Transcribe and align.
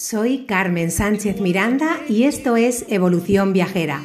soy 0.00 0.46
Carmen 0.46 0.90
Sánchez 0.90 1.40
Miranda 1.42 2.00
y 2.08 2.22
esto 2.22 2.56
es 2.56 2.86
Evolución 2.88 3.52
Viajera. 3.52 4.02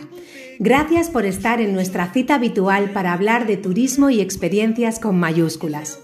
Gracias 0.60 1.10
por 1.10 1.26
estar 1.26 1.62
en 1.62 1.74
nuestra 1.74 2.12
cita 2.12 2.36
habitual 2.36 2.92
para 2.92 3.14
hablar 3.14 3.48
de 3.48 3.56
turismo 3.56 4.10
y 4.10 4.20
experiencias 4.20 5.00
con 5.00 5.18
mayúsculas. 5.18 6.02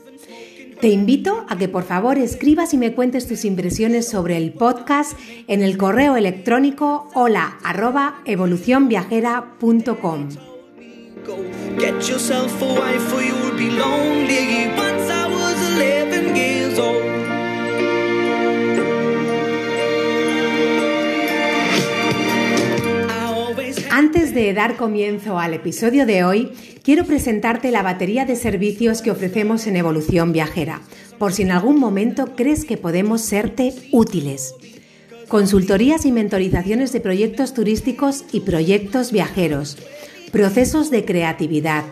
Te 0.80 0.88
invito 0.88 1.46
a 1.50 1.58
que 1.58 1.68
por 1.68 1.84
favor 1.84 2.18
escribas 2.18 2.74
y 2.74 2.78
me 2.78 2.94
cuentes 2.94 3.28
tus 3.28 3.44
impresiones 3.44 4.08
sobre 4.08 4.38
el 4.38 4.54
podcast 4.54 5.20
en 5.48 5.62
el 5.62 5.78
correo 5.78 6.16
electrónico 6.16 7.10
hola 7.14 7.58
arroba 7.62 8.22
evolucionviajera.com. 8.24 10.30
dar 24.54 24.78
comienzo 24.78 25.40
al 25.40 25.54
episodio 25.54 26.06
de 26.06 26.24
hoy, 26.24 26.52
quiero 26.84 27.06
presentarte 27.06 27.72
la 27.72 27.84
batería 27.84 28.26
de 28.26 28.36
servicios 28.36 29.02
que 29.02 29.12
ofrecemos 29.12 29.68
en 29.68 29.76
Evolución 29.76 30.34
Viajera, 30.34 30.82
por 31.18 31.34
si 31.34 31.44
en 31.44 31.52
algún 31.52 31.80
momento 31.80 32.36
crees 32.36 32.66
que 32.66 32.78
podemos 32.78 33.22
serte 33.22 33.74
útiles. 33.92 34.56
Consultorías 35.28 36.06
y 36.06 36.12
mentorizaciones 36.12 36.92
de 36.92 37.00
proyectos 37.00 37.54
turísticos 37.54 38.26
y 38.32 38.42
proyectos 38.42 39.12
viajeros, 39.12 39.78
procesos 40.32 40.92
de 40.92 41.06
creatividad, 41.06 41.86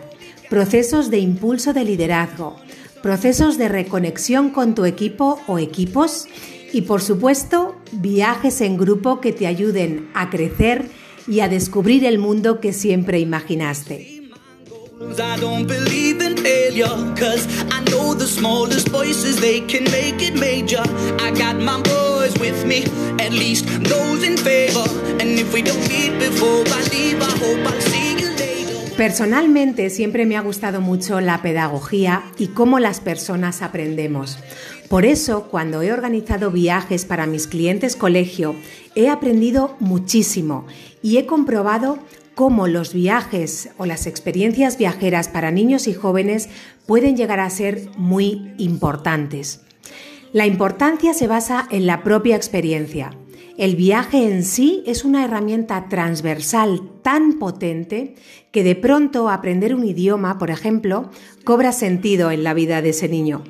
procesos 0.48 1.10
de 1.10 1.18
impulso 1.18 1.72
de 1.72 1.84
liderazgo, 1.84 2.56
procesos 3.02 3.56
de 3.56 3.68
reconexión 3.68 4.50
con 4.50 4.74
tu 4.74 4.84
equipo 4.84 5.40
o 5.46 5.58
equipos. 5.58 6.26
Y 6.72 6.82
por 6.82 7.02
supuesto 7.02 7.76
viajes 7.92 8.60
en 8.60 8.76
grupo 8.76 9.20
que 9.20 9.32
te 9.32 9.46
ayuden 9.46 10.08
a 10.14 10.30
crecer 10.30 10.88
y 11.30 11.40
a 11.40 11.48
descubrir 11.48 12.04
el 12.04 12.18
mundo 12.18 12.60
que 12.60 12.72
siempre 12.72 13.20
imaginaste. 13.20 14.20
I 15.18 15.40
don't 15.40 15.66
believe 15.66 16.20
in 16.20 16.36
failure, 16.36 16.88
cause 17.16 17.46
I 17.70 17.82
know 17.90 18.14
the 18.14 18.26
smallest 18.26 18.88
voices, 18.90 19.40
they 19.40 19.60
can 19.62 19.84
make 19.84 20.22
it 20.22 20.34
major. 20.34 20.82
I 21.20 21.30
got 21.30 21.56
my 21.56 21.80
boys 21.80 22.38
with 22.38 22.66
me, 22.66 22.84
at 23.18 23.32
least 23.32 23.64
those 23.84 24.22
in 24.26 24.36
favor. 24.36 24.84
And 25.20 25.38
if 25.38 25.54
we 25.54 25.62
don't 25.62 25.80
meet 25.88 26.18
before 26.18 26.64
I 26.66 26.82
leave, 26.90 27.22
I 27.22 27.32
hope 27.38 27.66
I'll 27.66 27.80
see 27.80 28.20
you 28.20 28.28
later. 28.36 28.96
Personalmente 28.96 29.88
siempre 29.88 30.26
me 30.26 30.36
ha 30.36 30.42
gustado 30.42 30.82
mucho 30.82 31.20
la 31.20 31.40
pedagogía 31.40 32.24
y 32.36 32.48
cómo 32.48 32.78
las 32.78 33.00
personas 33.00 33.62
aprendemos. 33.62 34.36
Por 34.90 35.06
eso, 35.06 35.44
cuando 35.44 35.82
he 35.82 35.92
organizado 35.92 36.50
viajes 36.50 37.04
para 37.04 37.24
mis 37.24 37.46
clientes 37.46 37.94
colegio, 37.94 38.56
he 38.96 39.08
aprendido 39.08 39.76
muchísimo 39.78 40.66
y 41.00 41.18
he 41.18 41.26
comprobado 41.26 42.00
cómo 42.34 42.66
los 42.66 42.92
viajes 42.92 43.70
o 43.78 43.86
las 43.86 44.08
experiencias 44.08 44.78
viajeras 44.78 45.28
para 45.28 45.52
niños 45.52 45.86
y 45.86 45.94
jóvenes 45.94 46.48
pueden 46.86 47.16
llegar 47.16 47.38
a 47.38 47.48
ser 47.50 47.88
muy 47.96 48.52
importantes. 48.58 49.60
La 50.32 50.48
importancia 50.48 51.14
se 51.14 51.28
basa 51.28 51.68
en 51.70 51.86
la 51.86 52.02
propia 52.02 52.34
experiencia. 52.34 53.12
El 53.60 53.76
viaje 53.76 54.24
en 54.24 54.42
sí 54.42 54.82
es 54.86 55.04
una 55.04 55.24
herramienta 55.24 55.88
transversal 55.88 56.80
tan 57.02 57.34
potente 57.38 58.14
que 58.52 58.64
de 58.64 58.74
pronto 58.74 59.28
aprender 59.28 59.74
un 59.74 59.84
idioma, 59.84 60.38
por 60.38 60.50
ejemplo, 60.50 61.10
cobra 61.44 61.72
sentido 61.72 62.30
en 62.30 62.42
la 62.42 62.54
vida 62.54 62.80
de 62.80 62.88
ese 62.88 63.08
niño. 63.08 63.44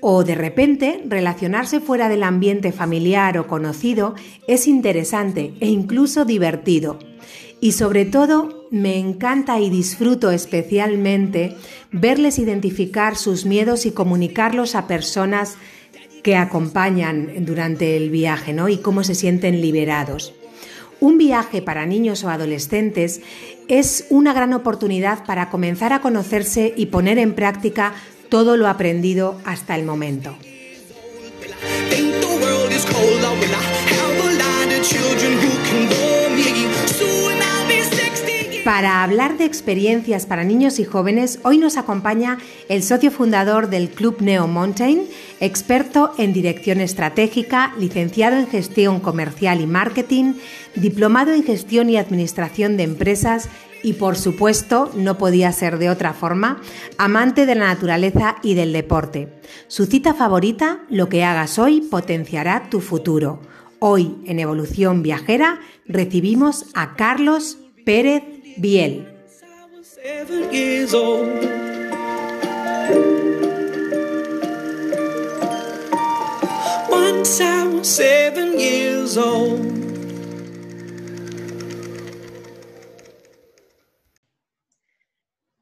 O 0.00 0.24
de 0.24 0.34
repente 0.34 1.02
relacionarse 1.08 1.80
fuera 1.80 2.08
del 2.08 2.22
ambiente 2.22 2.72
familiar 2.72 3.38
o 3.38 3.46
conocido 3.46 4.14
es 4.46 4.66
interesante 4.66 5.54
e 5.60 5.68
incluso 5.68 6.24
divertido. 6.24 6.98
Y 7.60 7.72
sobre 7.72 8.04
todo, 8.04 8.66
me 8.70 8.98
encanta 8.98 9.58
y 9.60 9.70
disfruto 9.70 10.30
especialmente 10.30 11.56
verles 11.90 12.38
identificar 12.38 13.16
sus 13.16 13.46
miedos 13.46 13.86
y 13.86 13.92
comunicarlos 13.92 14.74
a 14.74 14.86
personas 14.86 15.56
que 16.22 16.36
acompañan 16.36 17.44
durante 17.46 17.96
el 17.96 18.10
viaje, 18.10 18.52
¿no? 18.52 18.68
Y 18.68 18.78
cómo 18.78 19.04
se 19.04 19.14
sienten 19.14 19.60
liberados. 19.60 20.34
Un 20.98 21.18
viaje 21.18 21.62
para 21.62 21.86
niños 21.86 22.24
o 22.24 22.30
adolescentes 22.30 23.20
es 23.68 24.06
una 24.10 24.32
gran 24.32 24.52
oportunidad 24.52 25.24
para 25.24 25.50
comenzar 25.50 25.92
a 25.92 26.00
conocerse 26.00 26.74
y 26.76 26.86
poner 26.86 27.18
en 27.18 27.34
práctica 27.34 27.94
todo 28.28 28.56
lo 28.56 28.68
aprendido 28.68 29.40
hasta 29.44 29.76
el 29.76 29.84
momento. 29.84 30.36
Para 38.66 39.04
hablar 39.04 39.38
de 39.38 39.44
experiencias 39.44 40.26
para 40.26 40.42
niños 40.42 40.80
y 40.80 40.84
jóvenes, 40.84 41.38
hoy 41.44 41.58
nos 41.58 41.76
acompaña 41.76 42.38
el 42.68 42.82
socio 42.82 43.12
fundador 43.12 43.70
del 43.70 43.90
Club 43.90 44.16
Neo 44.18 44.48
Mountain, 44.48 45.02
experto 45.38 46.12
en 46.18 46.32
dirección 46.32 46.80
estratégica, 46.80 47.72
licenciado 47.78 48.36
en 48.36 48.48
gestión 48.48 48.98
comercial 48.98 49.60
y 49.60 49.68
marketing, 49.68 50.34
diplomado 50.74 51.32
en 51.32 51.44
gestión 51.44 51.88
y 51.90 51.96
administración 51.96 52.76
de 52.76 52.82
empresas 52.82 53.48
y, 53.84 53.92
por 53.92 54.16
supuesto, 54.16 54.90
no 54.96 55.16
podía 55.16 55.52
ser 55.52 55.78
de 55.78 55.88
otra 55.88 56.12
forma, 56.12 56.60
amante 56.98 57.46
de 57.46 57.54
la 57.54 57.66
naturaleza 57.66 58.34
y 58.42 58.54
del 58.54 58.72
deporte. 58.72 59.28
Su 59.68 59.86
cita 59.86 60.12
favorita, 60.12 60.80
lo 60.90 61.08
que 61.08 61.22
hagas 61.22 61.60
hoy 61.60 61.82
potenciará 61.82 62.68
tu 62.68 62.80
futuro. 62.80 63.42
Hoy, 63.78 64.16
en 64.26 64.40
Evolución 64.40 65.04
Viajera, 65.04 65.60
recibimos 65.86 66.66
a 66.74 66.96
Carlos 66.96 67.58
Pérez 67.84 68.24
Biel. 68.58 69.06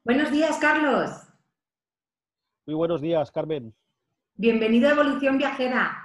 Buenos 0.03 0.31
días, 0.31 0.57
Carlos. 0.59 1.11
Muy 2.65 2.75
buenos 2.75 3.01
días, 3.01 3.29
Carmen. 3.29 3.73
Bienvenido 4.35 4.87
a 4.87 4.91
Evolución 4.91 5.37
Viajera. 5.37 6.01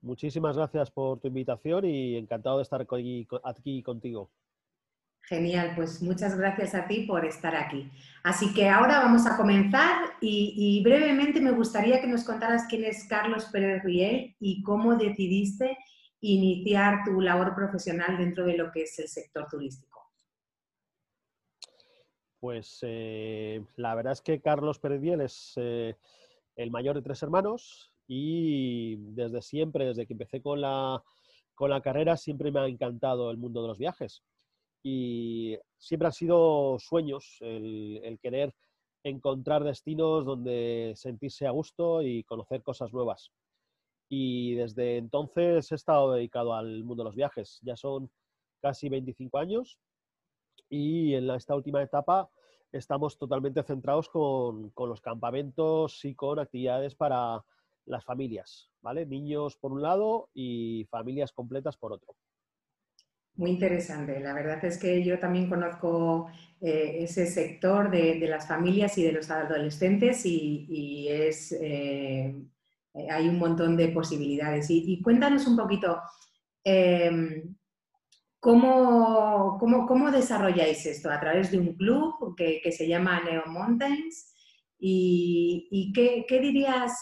Muchísimas 0.00 0.56
gracias 0.56 0.90
por 0.90 1.20
tu 1.20 1.28
invitación 1.28 1.84
y 1.84 2.16
encantado 2.16 2.56
de 2.56 2.64
estar 2.64 2.84
aquí 3.44 3.82
contigo. 3.84 4.30
Genial, 5.28 5.72
pues 5.76 6.02
muchas 6.02 6.36
gracias 6.36 6.74
a 6.74 6.86
ti 6.86 7.06
por 7.06 7.24
estar 7.24 7.54
aquí. 7.54 7.88
Así 8.24 8.52
que 8.54 8.68
ahora 8.68 9.00
vamos 9.00 9.26
a 9.26 9.36
comenzar 9.36 10.14
y, 10.20 10.82
brevemente 10.84 11.40
me 11.40 11.52
gustaría 11.52 12.00
que 12.00 12.06
nos 12.06 12.24
contaras 12.24 12.66
quién 12.68 12.84
es 12.84 13.06
Carlos 13.08 13.46
Pérez 13.46 13.82
Riel 13.84 14.36
y 14.40 14.62
cómo 14.62 14.96
decidiste 14.96 15.78
iniciar 16.20 17.04
tu 17.04 17.20
labor 17.20 17.54
profesional 17.54 18.16
dentro 18.16 18.44
de 18.44 18.56
lo 18.56 18.70
que 18.70 18.82
es 18.82 18.98
el 18.98 19.08
sector 19.08 19.46
turístico. 19.48 20.00
Pues 22.38 22.80
eh, 22.82 23.64
la 23.76 23.94
verdad 23.94 24.14
es 24.14 24.20
que 24.20 24.40
Carlos 24.40 24.80
Pérez 24.80 25.00
Biel 25.00 25.20
es 25.20 25.52
eh, 25.56 25.96
el 26.56 26.70
mayor 26.72 26.96
de 26.96 27.02
tres 27.02 27.22
hermanos 27.22 27.92
y 28.08 28.96
desde 29.14 29.40
siempre, 29.40 29.86
desde 29.86 30.06
que 30.06 30.14
empecé 30.14 30.42
con 30.42 30.60
la, 30.60 31.02
con 31.54 31.70
la 31.70 31.80
carrera, 31.80 32.16
siempre 32.16 32.50
me 32.50 32.60
ha 32.60 32.66
encantado 32.66 33.30
el 33.30 33.38
mundo 33.38 33.62
de 33.62 33.68
los 33.68 33.78
viajes. 33.78 34.22
Y 34.82 35.56
siempre 35.78 36.06
han 36.06 36.12
sido 36.12 36.76
sueños 36.78 37.38
el, 37.40 38.18
querer 38.20 38.54
encontrar 39.04 39.64
destinos 39.64 40.24
donde 40.24 40.92
sentirse 40.96 41.46
a 41.46 41.50
gusto 41.50 42.02
y 42.02 42.24
conocer 42.24 42.62
cosas 42.62 42.92
nuevas. 42.92 43.30
Y 44.08 44.54
desde 44.54 44.98
entonces 44.98 45.70
he 45.72 45.74
estado 45.74 46.12
dedicado 46.12 46.54
al 46.54 46.84
mundo 46.84 47.02
de 47.02 47.08
los 47.08 47.16
viajes. 47.16 47.58
Ya 47.62 47.76
son 47.76 48.10
casi 48.60 48.88
25 48.88 49.38
años 49.38 49.78
y 50.68 51.14
en 51.14 51.30
esta 51.30 51.54
última 51.54 51.82
etapa 51.82 52.30
estamos 52.72 53.18
totalmente 53.18 53.62
centrados 53.62 54.08
con, 54.08 54.70
con 54.70 54.88
los 54.88 55.00
campamentos 55.00 56.04
y 56.04 56.14
con 56.14 56.38
actividades 56.38 56.94
para 56.94 57.44
las 57.86 58.04
familias, 58.04 58.70
¿vale? 58.80 59.06
Niños 59.06 59.56
por 59.56 59.72
un 59.72 59.82
lado 59.82 60.28
y 60.34 60.86
familias 60.90 61.32
completas 61.32 61.76
por 61.76 61.92
otro. 61.92 62.14
Muy 63.36 63.50
interesante. 63.50 64.20
La 64.20 64.34
verdad 64.34 64.62
es 64.64 64.78
que 64.78 65.02
yo 65.02 65.18
también 65.18 65.48
conozco 65.48 66.28
eh, 66.60 66.98
ese 67.04 67.26
sector 67.26 67.90
de, 67.90 68.14
las 68.28 68.46
familias 68.46 68.98
y 68.98 69.04
de 69.04 69.12
los 69.12 69.30
adolescentes 69.30 70.24
y, 70.26 71.08
es, 71.08 71.52
eh, 71.60 72.34
hay 73.10 73.28
un 73.28 73.38
montón 73.38 73.76
de 73.76 73.88
posibilidades. 73.88 74.66
Y, 74.70 75.00
cuéntanos 75.02 75.46
un 75.46 75.56
poquito, 75.56 76.00
em, 76.64 77.56
¿cómo, 78.38 79.56
cómo, 79.58 80.10
desarrolláis 80.10 80.84
esto? 80.86 81.10
¿A 81.10 81.20
través 81.20 81.50
de 81.50 81.58
un 81.58 81.74
club 81.74 82.36
que, 82.36 82.60
se 82.72 82.86
llama 82.86 83.20
Neo 83.24 83.44
Mountains? 83.46 84.34
¿Y, 84.78 85.92
qué, 85.94 86.40
dirías, 86.40 86.92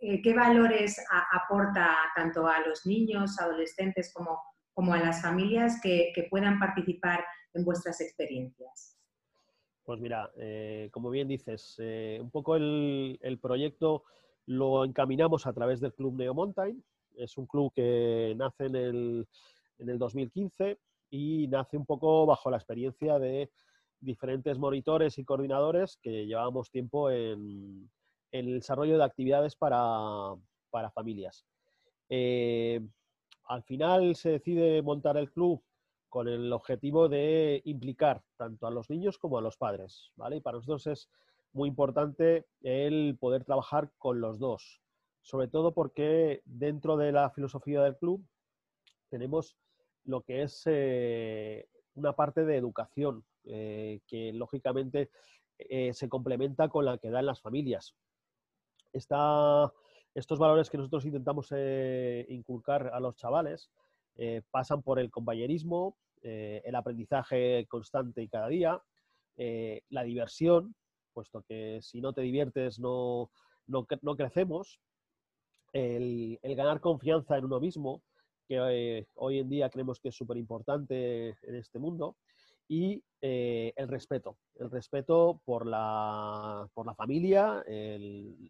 eh, 0.00 0.20
qué 0.22 0.34
valores 0.34 1.00
aporta 1.32 1.96
tanto 2.14 2.46
a 2.46 2.60
los 2.66 2.84
niños, 2.86 3.40
adolescentes 3.40 4.12
como 4.12 4.38
como 4.78 4.94
a 4.94 4.98
las 5.00 5.20
familias 5.20 5.80
que, 5.82 6.12
puedan 6.30 6.60
participar 6.60 7.24
en 7.52 7.64
vuestras 7.64 8.00
experiencias? 8.00 8.96
Pues 9.82 9.98
mira, 9.98 10.30
eh, 10.36 10.88
como 10.92 11.10
bien 11.10 11.26
dices, 11.26 11.74
eh, 11.80 12.20
un 12.22 12.30
poco 12.30 12.54
el, 12.54 13.38
proyecto 13.42 14.04
lo 14.46 14.84
encaminamos 14.84 15.48
a 15.48 15.52
través 15.52 15.80
del 15.80 15.94
Club 15.94 16.14
Neo 16.14 16.32
Mountain. 16.32 16.80
Es 17.16 17.36
un 17.36 17.46
club 17.46 17.72
que 17.74 18.34
nace 18.36 18.66
en 18.66 18.76
el, 18.76 19.26
2015 19.98 20.78
y 21.10 21.48
nace 21.48 21.76
un 21.76 21.84
poco 21.84 22.24
bajo 22.24 22.48
la 22.48 22.58
experiencia 22.58 23.18
de 23.18 23.50
diferentes 23.98 24.58
monitores 24.58 25.18
y 25.18 25.24
coordinadores 25.24 25.98
que 26.00 26.24
llevábamos 26.24 26.70
tiempo 26.70 27.10
en, 27.10 27.90
el 28.30 28.60
desarrollo 28.60 28.96
de 28.96 29.02
actividades 29.02 29.56
para, 29.56 30.36
familias. 30.94 31.44
Eh, 32.08 32.80
al 33.48 33.62
final 33.62 34.14
se 34.14 34.30
decide 34.30 34.82
montar 34.82 35.16
el 35.16 35.32
club 35.32 35.62
con 36.08 36.28
el 36.28 36.52
objetivo 36.52 37.08
de 37.08 37.62
implicar 37.64 38.22
tanto 38.36 38.66
a 38.66 38.70
los 38.70 38.88
niños 38.90 39.18
como 39.18 39.38
a 39.38 39.42
los 39.42 39.56
padres, 39.56 40.12
¿vale? 40.16 40.36
Y 40.36 40.40
para 40.40 40.58
nosotros 40.58 40.86
es 40.86 41.10
muy 41.52 41.68
importante 41.68 42.46
el 42.62 43.16
poder 43.18 43.44
trabajar 43.44 43.90
con 43.98 44.20
los 44.20 44.38
dos, 44.38 44.80
sobre 45.22 45.48
todo 45.48 45.72
porque 45.72 46.42
dentro 46.44 46.96
de 46.96 47.12
la 47.12 47.30
filosofía 47.30 47.82
del 47.82 47.96
club 47.96 48.24
tenemos 49.08 49.56
lo 50.04 50.22
que 50.22 50.42
es 50.42 50.62
eh, 50.66 51.68
una 51.94 52.14
parte 52.14 52.44
de 52.44 52.56
educación 52.56 53.24
eh, 53.44 54.00
que 54.06 54.32
lógicamente 54.32 55.10
eh, 55.58 55.92
se 55.94 56.08
complementa 56.08 56.68
con 56.68 56.84
la 56.84 56.98
que 56.98 57.10
dan 57.10 57.26
las 57.26 57.40
familias. 57.40 57.94
Está 58.92 59.72
estos 60.18 60.38
valores 60.38 60.68
que 60.68 60.76
nosotros 60.76 61.04
intentamos 61.04 61.48
eh, 61.52 62.26
inculcar 62.28 62.90
a 62.92 63.00
los 63.00 63.16
chavales 63.16 63.70
eh, 64.16 64.42
pasan 64.50 64.82
por 64.82 64.98
el 64.98 65.10
compañerismo, 65.10 65.96
eh, 66.22 66.60
el 66.64 66.74
aprendizaje 66.74 67.66
constante 67.68 68.22
y 68.22 68.28
cada 68.28 68.48
día, 68.48 68.82
la 69.90 70.02
diversión, 70.02 70.74
puesto 71.12 71.42
que 71.42 71.78
si 71.80 72.00
no 72.00 72.12
te 72.12 72.22
diviertes 72.22 72.80
no, 72.80 73.30
no, 73.68 73.86
crecemos, 74.16 74.80
el, 75.72 76.40
ganar 76.42 76.80
confianza 76.80 77.38
en 77.38 77.44
uno 77.44 77.60
mismo, 77.60 78.02
que 78.48 79.06
hoy 79.14 79.38
en 79.38 79.48
día 79.48 79.70
creemos 79.70 80.00
que 80.00 80.08
es 80.08 80.16
súper 80.16 80.38
importante 80.38 81.28
en 81.28 81.54
este 81.54 81.78
mundo, 81.78 82.16
y 82.66 83.00
el 83.20 83.86
respeto, 83.86 84.38
el 84.56 84.72
respeto 84.72 85.40
por 85.44 85.68
la, 85.68 86.68
por 86.74 86.84
la 86.84 86.96
familia, 86.96 87.62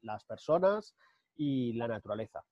las 0.00 0.25
personas 0.25 0.97
y 1.38 1.73
la 1.75 1.88
naturaleza. 1.88 2.44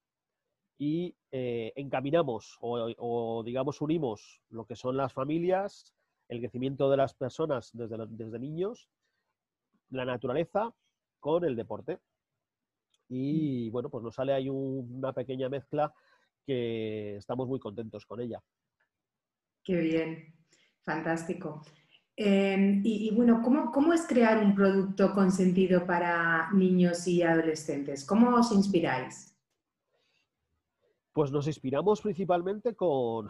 Y 0.78 1.14
eh, 1.32 1.72
encaminamos 1.76 2.56
o, 2.60 3.42
digamos, 3.44 3.80
unimos 3.82 4.40
lo 4.48 4.64
que 4.64 4.76
son 4.76 4.96
las 4.96 5.12
familias, 5.12 5.94
el 6.28 6.40
crecimiento 6.40 6.90
de 6.90 6.96
las 6.96 7.14
personas 7.14 7.70
desde, 7.74 7.96
desde 8.08 8.38
niños, 8.38 8.88
la 9.90 10.04
naturaleza 10.04 10.74
con 11.20 11.44
el 11.44 11.56
deporte. 11.56 11.98
Y 13.08 13.68
mm. 13.68 13.72
bueno, 13.72 13.90
pues 13.90 14.04
nos 14.04 14.14
sale 14.14 14.32
ahí 14.32 14.48
una 14.48 15.12
pequeña 15.12 15.48
mezcla 15.48 15.92
que 16.44 17.16
estamos 17.16 17.48
muy 17.48 17.58
contentos 17.58 18.06
con 18.06 18.20
ella. 18.20 18.42
Qué 19.64 19.76
bien, 19.76 20.34
fantástico. 20.82 21.62
Em, 22.18 22.80
y, 22.82 23.10
bueno, 23.14 23.42
¿cómo, 23.42 23.92
es 23.92 24.06
crear 24.06 24.42
un 24.42 24.54
producto 24.54 25.12
con 25.12 25.30
sentido 25.30 25.86
para 25.86 26.50
niños 26.52 27.06
y 27.06 27.22
adolescentes? 27.22 28.06
¿Cómo 28.06 28.34
os 28.34 28.52
inspiráis? 28.52 29.36
Pues 31.12 31.30
nos 31.30 31.46
inspiramos 31.46 32.00
principalmente 32.00 32.74
con, 32.74 33.28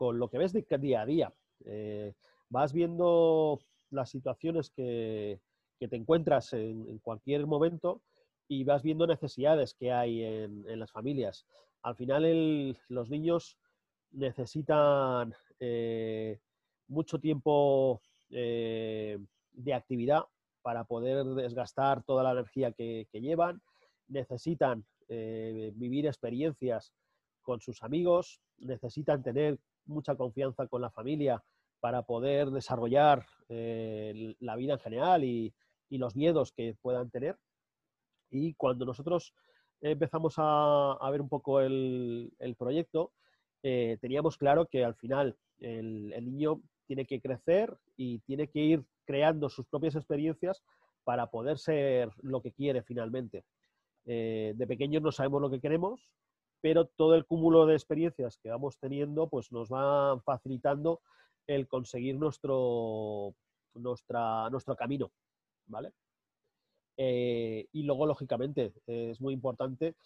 lo 0.00 0.28
que 0.30 0.38
ves 0.38 0.52
de 0.52 0.64
día 0.78 1.00
a 1.02 1.06
día. 1.06 1.34
Eh, 1.64 2.14
vas 2.48 2.72
viendo 2.72 3.58
las 3.90 4.10
situaciones 4.10 4.70
que, 4.70 5.40
te 5.78 5.96
encuentras 5.96 6.52
en, 6.52 7.00
cualquier 7.00 7.44
momento 7.48 8.02
y 8.46 8.62
vas 8.62 8.84
viendo 8.84 9.04
necesidades 9.04 9.74
que 9.74 9.90
hay 9.90 10.22
en, 10.22 10.78
las 10.78 10.92
familias. 10.92 11.44
Al 11.82 11.96
final 11.96 12.78
los 12.88 13.10
niños 13.10 13.58
necesitan 14.12 15.34
eh, 15.58 16.38
mucho 16.86 17.18
tiempo 17.18 18.00
eh, 18.34 19.18
de 19.52 19.74
actividad 19.74 20.22
para 20.62 20.84
poder 20.84 21.22
desgastar 21.24 22.02
toda 22.04 22.22
la 22.22 22.32
energía 22.32 22.72
que, 22.72 23.06
llevan. 23.12 23.60
Necesitan 24.08 24.86
eh, 25.08 25.70
vivir 25.74 26.06
experiencias 26.06 26.94
con 27.42 27.60
sus 27.60 27.82
amigos, 27.82 28.40
necesitan 28.56 29.22
tener 29.22 29.58
mucha 29.84 30.16
confianza 30.16 30.66
con 30.66 30.80
la 30.80 30.90
familia 30.90 31.44
para 31.80 32.04
poder 32.04 32.50
desarrollar 32.50 33.26
eh, 33.50 34.34
la 34.40 34.56
vida 34.56 34.74
en 34.74 34.80
general 34.80 35.24
y, 35.24 35.54
los 35.90 36.16
miedos 36.16 36.52
que 36.52 36.74
puedan 36.80 37.10
tener. 37.10 37.36
Y 38.30 38.54
cuando 38.54 38.86
nosotros 38.86 39.34
empezamos 39.82 40.36
a, 40.38 40.96
ver 41.10 41.20
un 41.20 41.28
poco 41.28 41.60
el, 41.60 42.32
proyecto, 42.58 43.12
teníamos 43.60 44.38
claro 44.38 44.64
que 44.64 44.86
al 44.86 44.94
final 44.94 45.36
el, 45.58 46.14
el, 46.14 46.24
niño 46.24 46.62
tiene 46.86 47.06
que 47.06 47.20
crecer 47.20 47.76
y 47.96 48.18
tiene 48.20 48.48
que 48.48 48.60
ir 48.60 48.84
creando 49.04 49.48
sus 49.48 49.66
propias 49.66 49.96
experiencias 49.96 50.62
para 51.04 51.30
poder 51.30 51.58
ser 51.58 52.10
lo 52.22 52.42
que 52.42 52.52
quiere 52.52 52.82
finalmente. 52.82 53.44
Eh, 54.04 54.52
de 54.56 54.66
pequeños 54.66 55.02
no 55.02 55.12
sabemos 55.12 55.40
lo 55.40 55.50
que 55.50 55.60
queremos, 55.60 56.08
pero 56.60 56.86
todo 56.86 57.14
el 57.14 57.26
cúmulo 57.26 57.66
de 57.66 57.74
experiencias 57.74 58.38
que 58.38 58.50
vamos 58.50 58.78
teniendo 58.78 59.28
pues 59.28 59.52
nos 59.52 59.68
va 59.68 60.20
facilitando 60.20 61.00
el 61.46 61.66
conseguir 61.66 62.16
nuestro, 62.16 63.34
nuestro 63.74 64.76
camino, 64.76 65.10
¿vale? 65.66 65.92
Eh, 66.96 67.66
y 67.72 67.82
luego, 67.82 68.06
lógicamente, 68.06 68.72
es 68.86 69.20
muy 69.20 69.34
importante 69.34 69.96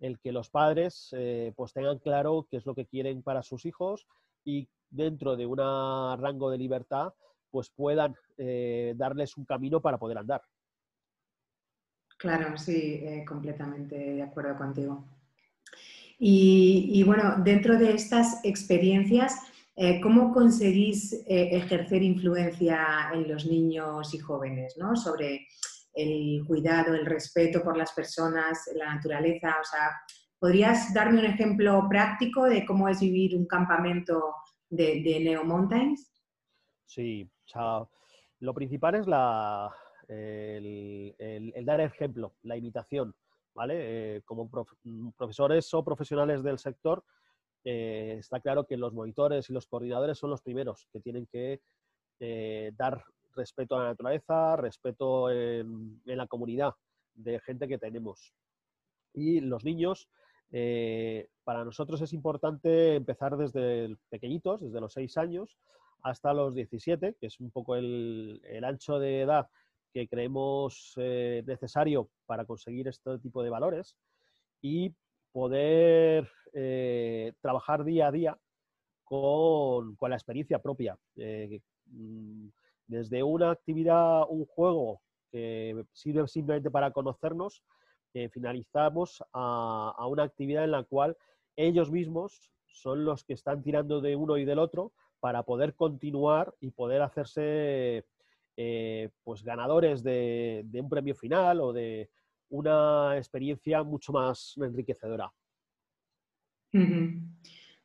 el 0.00 0.18
que 0.18 0.32
los 0.32 0.50
padres 0.50 1.08
eh, 1.12 1.52
pues 1.56 1.72
tengan 1.72 1.98
claro 1.98 2.46
qué 2.50 2.58
es 2.58 2.66
lo 2.66 2.74
que 2.74 2.86
quieren 2.86 3.22
para 3.22 3.42
sus 3.42 3.64
hijos 3.64 4.06
y 4.44 4.68
dentro 4.94 5.36
de 5.36 5.46
un 5.46 5.58
rango 5.58 6.50
de 6.50 6.58
libertad, 6.58 7.12
pues 7.50 7.70
puedan 7.70 8.14
eh, 8.36 8.94
darles 8.96 9.36
un 9.36 9.44
camino 9.44 9.80
para 9.80 9.98
poder 9.98 10.18
andar. 10.18 10.42
Claro, 12.16 12.56
sí, 12.56 13.00
eh, 13.02 13.24
completamente 13.26 13.96
de 13.96 14.22
acuerdo 14.22 14.56
contigo. 14.56 15.04
Y, 16.18 17.02
bueno, 17.04 17.36
dentro 17.44 17.76
de 17.76 17.92
estas 17.92 18.44
experiencias, 18.44 19.36
eh, 19.76 20.00
¿cómo 20.00 20.32
conseguís 20.32 21.22
ejercer 21.26 22.02
influencia 22.02 23.10
en 23.12 23.28
los 23.28 23.44
niños 23.46 24.14
y 24.14 24.18
jóvenes 24.18 24.76
¿no? 24.78 24.96
sobre 24.96 25.46
el 25.92 26.44
cuidado, 26.46 26.94
el 26.94 27.04
respeto 27.04 27.62
por 27.62 27.76
las 27.76 27.92
personas, 27.92 28.58
la 28.74 28.94
naturaleza? 28.94 29.56
O 29.60 29.64
sea, 29.64 29.90
¿podrías 30.38 30.94
darme 30.94 31.18
un 31.18 31.26
ejemplo 31.26 31.86
práctico 31.88 32.44
de 32.44 32.64
cómo 32.64 32.88
es 32.88 33.00
vivir 33.00 33.36
un 33.36 33.46
campamento 33.46 34.34
de, 34.76 35.20
Neo 35.20 35.44
Mountains? 35.44 36.12
Sí, 36.86 37.28
lo 38.40 38.54
principal 38.54 38.94
es 38.96 39.06
la, 39.06 39.74
el, 40.08 41.64
dar 41.64 41.80
ejemplo, 41.80 42.34
la 42.42 42.56
imitación, 42.56 43.14
¿vale? 43.54 44.16
Eh, 44.16 44.22
como 44.22 44.50
profesores 45.16 45.72
o 45.74 45.84
profesionales 45.84 46.42
del 46.42 46.58
sector, 46.58 47.04
eh, 47.64 48.16
está 48.18 48.40
claro 48.40 48.66
que 48.66 48.76
los 48.76 48.92
monitores 48.92 49.48
y 49.48 49.52
los 49.52 49.66
coordinadores 49.66 50.18
son 50.18 50.30
los 50.30 50.42
primeros 50.42 50.86
que 50.92 51.00
tienen 51.00 51.26
que 51.26 51.62
eh, 52.20 52.72
dar 52.76 53.02
respeto 53.34 53.76
a 53.76 53.84
la 53.84 53.88
naturaleza, 53.90 54.56
respeto 54.56 55.30
en, 55.30 56.00
en, 56.04 56.18
la 56.18 56.26
comunidad 56.26 56.72
de 57.14 57.40
gente 57.40 57.66
que 57.66 57.78
tenemos. 57.78 58.34
Y 59.14 59.40
los 59.40 59.64
niños 59.64 60.08
eh, 60.50 61.28
para 61.44 61.64
nosotros 61.64 62.00
es 62.00 62.12
importante 62.12 62.94
empezar 62.96 63.36
desde 63.36 63.96
pequeñitos, 64.08 64.60
desde 64.60 64.80
los 64.80 64.92
6 64.92 65.16
años 65.18 65.58
hasta 66.02 66.34
los 66.34 66.54
17, 66.54 67.16
que 67.18 67.26
es 67.26 67.40
un 67.40 67.50
poco 67.50 67.76
el, 67.76 68.40
ancho 68.62 68.98
de 68.98 69.22
edad 69.22 69.48
que 69.92 70.08
creemos 70.08 70.94
eh, 70.96 71.42
necesario 71.46 72.10
para 72.26 72.44
conseguir 72.44 72.88
este 72.88 73.18
tipo 73.20 73.42
de 73.42 73.50
valores 73.50 73.96
y 74.60 74.92
poder 75.32 76.30
eh, 76.52 77.32
trabajar 77.40 77.84
día 77.84 78.08
a 78.08 78.12
día 78.12 78.38
con, 79.04 79.96
la 80.00 80.14
experiencia 80.16 80.58
propia. 80.58 80.96
Eh, 81.16 81.60
mm, 81.86 82.48
desde 82.86 83.22
una 83.22 83.50
actividad, 83.50 84.22
un 84.28 84.44
juego 84.46 85.00
que 85.30 85.84
sirve 85.92 86.28
simplemente 86.28 86.70
para 86.70 86.92
conocernos, 86.92 87.62
finalizamos 88.32 89.22
a, 89.32 90.06
una 90.08 90.22
actividad 90.22 90.64
en 90.64 90.70
la 90.70 90.84
cual 90.84 91.16
ellos 91.56 91.90
mismos 91.90 92.52
son 92.66 93.04
los 93.04 93.24
que 93.24 93.34
están 93.34 93.62
tirando 93.62 94.00
de 94.00 94.16
uno 94.16 94.36
y 94.36 94.44
del 94.44 94.58
otro 94.58 94.92
para 95.20 95.42
poder 95.42 95.74
continuar 95.74 96.54
y 96.60 96.70
poder 96.70 97.02
hacerse 97.02 98.04
eh, 98.56 99.10
pues 99.22 99.42
ganadores 99.42 100.02
de, 100.02 100.64
un 100.74 100.88
premio 100.88 101.14
final 101.14 101.60
o 101.60 101.72
de 101.72 102.10
una 102.50 103.16
experiencia 103.16 103.82
mucho 103.82 104.12
más 104.12 104.54
enriquecedora. 104.58 105.32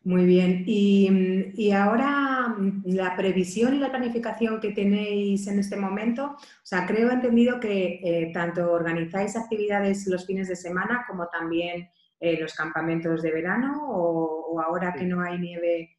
Muy 0.03 0.25
bien. 0.25 0.63
Y, 0.65 1.71
ahora 1.71 2.38
mm, 2.38 2.38
la 2.85 3.15
previsión 3.15 3.75
y 3.75 3.79
la 3.79 3.89
planificación 3.89 4.59
que 4.59 4.71
tenéis 4.71 5.47
en 5.47 5.59
este 5.59 5.77
momento, 5.77 6.35
o 6.35 6.37
sea, 6.63 6.85
creo 6.85 7.11
entendido 7.11 7.59
que 7.59 7.99
eh, 8.03 8.31
tanto 8.33 8.71
organizáis 8.71 9.35
actividades 9.35 10.07
los 10.07 10.25
fines 10.25 10.47
de 10.47 10.55
semana 10.55 11.05
como 11.07 11.27
también 11.27 11.89
eh, 12.19 12.39
los 12.39 12.53
campamentos 12.53 13.21
de 13.21 13.31
verano 13.31 13.87
o, 13.89 14.59
ahora 14.61 14.93
que 14.93 15.05
no 15.05 15.21
hay 15.21 15.39
nieve. 15.39 15.97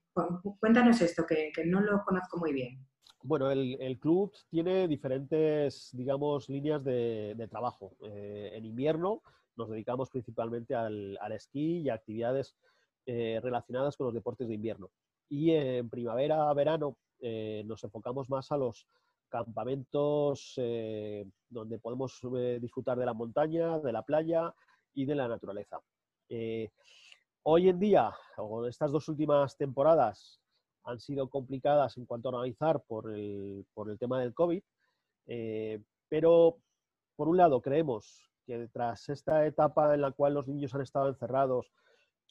Cuéntanos 0.58 1.00
esto, 1.00 1.24
que, 1.26 1.52
no 1.64 1.80
lo 1.80 2.04
conozco 2.04 2.38
muy 2.38 2.52
bien. 2.52 2.86
Bueno, 3.22 3.50
el, 3.50 3.98
club 3.98 4.32
tiene 4.48 4.88
diferentes, 4.88 5.90
digamos, 5.92 6.48
líneas 6.48 6.82
de, 6.84 7.48
trabajo. 7.50 7.96
Eh, 8.02 8.52
en 8.54 8.64
invierno 8.64 9.22
nos 9.56 9.68
dedicamos 9.68 10.10
principalmente 10.10 10.74
al, 10.74 11.18
al 11.20 11.32
esquí 11.32 11.80
y 11.80 11.90
a 11.90 11.94
actividades 11.94 12.54
eh, 13.06 13.40
relacionadas 13.42 13.96
con 13.96 14.06
los 14.06 14.14
deportes 14.14 14.46
de 14.46 14.54
invierno. 14.54 14.90
Y 15.30 15.52
en 15.52 15.88
primavera, 15.88 16.52
verano, 16.52 16.96
eh, 17.20 17.62
nos 17.64 17.82
enfocamos 17.84 18.28
más 18.28 18.50
a 18.50 18.56
los 18.56 18.86
campamentos 19.28 20.54
eh, 20.56 21.24
donde 21.48 21.78
podemos 21.78 22.20
disfrutar 22.60 22.98
de 22.98 23.06
la 23.06 23.14
montaña, 23.14 23.78
de 23.78 23.92
la 23.92 24.02
playa 24.02 24.52
y 24.92 25.06
de 25.06 25.14
la 25.14 25.28
naturaleza. 25.28 25.80
hoy 27.42 27.68
en 27.68 27.78
día, 27.78 28.12
o 28.36 28.66
estas 28.66 28.90
dos 28.90 29.08
últimas 29.08 29.56
temporadas, 29.56 30.40
han 30.82 30.98
sido 30.98 31.30
complicadas 31.30 31.96
en 31.96 32.06
cuanto 32.06 32.28
a 32.28 32.32
organizar 32.32 32.82
por 32.82 33.14
el, 33.14 33.64
por 33.72 33.88
el 33.88 33.98
tema 33.98 34.20
del 34.20 34.34
COVID, 34.34 34.62
pero 36.08 36.58
por 37.14 37.28
un 37.28 37.36
lado 37.36 37.62
creemos 37.62 38.32
que 38.44 38.66
tras 38.72 39.08
esta 39.08 39.46
etapa 39.46 39.94
en 39.94 40.00
la 40.00 40.10
cual 40.10 40.34
los 40.34 40.48
niños 40.48 40.74
han 40.74 40.80
estado 40.80 41.08
encerrados, 41.08 41.72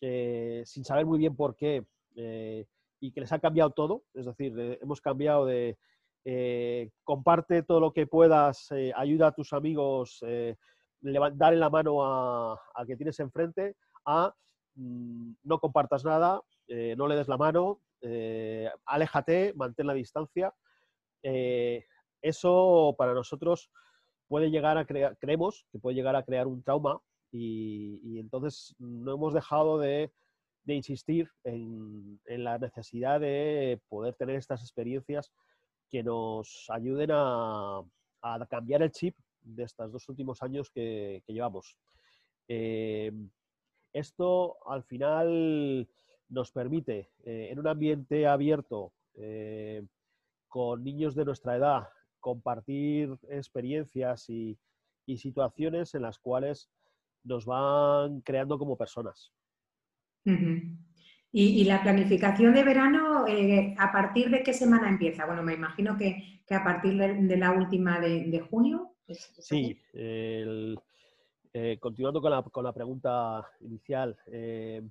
sin 0.02 0.84
saber 0.84 1.06
muy 1.06 1.18
bien 1.18 1.36
por 1.38 1.56
qué 1.56 1.86
eh, 2.16 2.66
y 3.00 3.12
que 3.12 3.22
les 3.22 3.32
ha 3.32 3.40
cambiado 3.40 3.72
todo. 3.72 4.04
Es 4.14 4.26
decir, 4.26 4.58
eh, 4.60 4.80
hemos 4.82 5.02
cambiado 5.02 5.46
de 5.46 5.78
eh, 6.26 6.92
comparte 7.04 7.64
todo 7.64 7.80
lo 7.80 7.94
que 7.94 8.08
puedas, 8.08 8.70
ayuda 8.96 9.28
a 9.28 9.32
tus 9.32 9.54
amigos, 9.54 10.20
darle 11.02 11.58
la 11.58 11.70
mano 11.70 12.04
a, 12.04 12.60
que 12.86 12.98
tienes 12.98 13.20
enfrente, 13.20 13.76
a 14.06 14.34
mm, 14.76 15.32
no 15.44 15.60
compartas 15.60 16.04
nada, 16.04 16.42
no 16.98 17.08
le 17.08 17.16
des 17.16 17.28
la 17.28 17.38
mano, 17.38 17.82
aléjate, 18.86 19.54
mantén 19.56 19.88
la 19.88 19.94
distancia. 19.94 20.54
eso 22.22 22.96
para 22.98 23.14
nosotros 23.14 23.72
puede 24.30 24.52
llegar 24.52 24.78
a 24.78 24.86
crear, 24.86 25.18
creemos 25.18 25.66
que 25.72 25.80
puede 25.80 25.96
llegar 25.96 26.16
a 26.16 26.24
crear 26.24 26.48
un 26.48 26.64
trauma 26.64 27.02
y, 27.32 28.20
entonces 28.20 28.76
no 28.80 29.14
hemos 29.14 29.34
dejado 29.34 29.78
de, 29.80 30.12
insistir 30.74 31.30
en, 31.44 32.20
la 32.26 32.58
necesidad 32.58 33.20
de 33.20 33.82
poder 33.90 34.16
tener 34.16 34.36
estas 34.36 34.62
experiencias 34.62 35.32
que 35.90 36.04
nos 36.04 36.66
ayuden 36.70 37.10
a, 37.14 37.84
cambiar 38.50 38.84
el 38.84 38.92
chip 38.92 39.16
de 39.42 39.64
estos 39.64 39.92
dos 39.92 40.10
últimos 40.10 40.42
años 40.44 40.70
que, 40.70 41.24
llevamos. 41.28 41.78
Eh, 42.48 43.12
esto 43.94 44.58
al 44.68 44.84
final 44.84 45.88
nos 46.28 46.52
permite, 46.52 47.12
eh, 47.24 47.50
en 47.52 47.60
un 47.60 47.68
ambiente 47.68 48.28
abierto, 48.28 48.94
eh, 49.16 49.84
con 50.48 50.84
niños 50.84 51.16
de 51.16 51.26
nuestra 51.26 51.56
edad, 51.56 51.88
compartir 52.20 53.16
experiencias 53.30 54.30
y 54.30 54.58
situaciones 55.18 55.96
en 55.96 56.04
las 56.04 56.20
cuales 56.20 56.70
nos 57.24 57.46
van 57.46 58.22
creando 58.22 58.58
como 58.58 58.78
personas. 58.78 59.32
¿Y, 61.32 61.64
la 61.66 61.82
planificación 61.82 62.54
de 62.54 62.64
verano, 62.64 63.28
eh, 63.28 63.76
a 63.78 63.92
partir 63.92 64.30
de 64.30 64.42
qué 64.42 64.54
semana 64.54 64.90
empieza? 64.90 65.26
Bueno, 65.26 65.44
me 65.44 65.54
imagino 65.54 65.96
que, 65.98 66.42
a 66.50 66.64
partir 66.64 66.98
de, 66.98 67.38
la 67.38 67.52
última 67.52 68.00
de, 68.00 68.40
junio. 68.50 68.96
sí, 69.08 69.80
eh, 71.52 71.78
continuando 71.80 72.22
con 72.22 72.32
la, 72.32 72.44
con 72.44 72.64
la, 72.64 72.74
pregunta 72.74 73.44
inicial, 73.62 74.18
eh, 74.28 74.82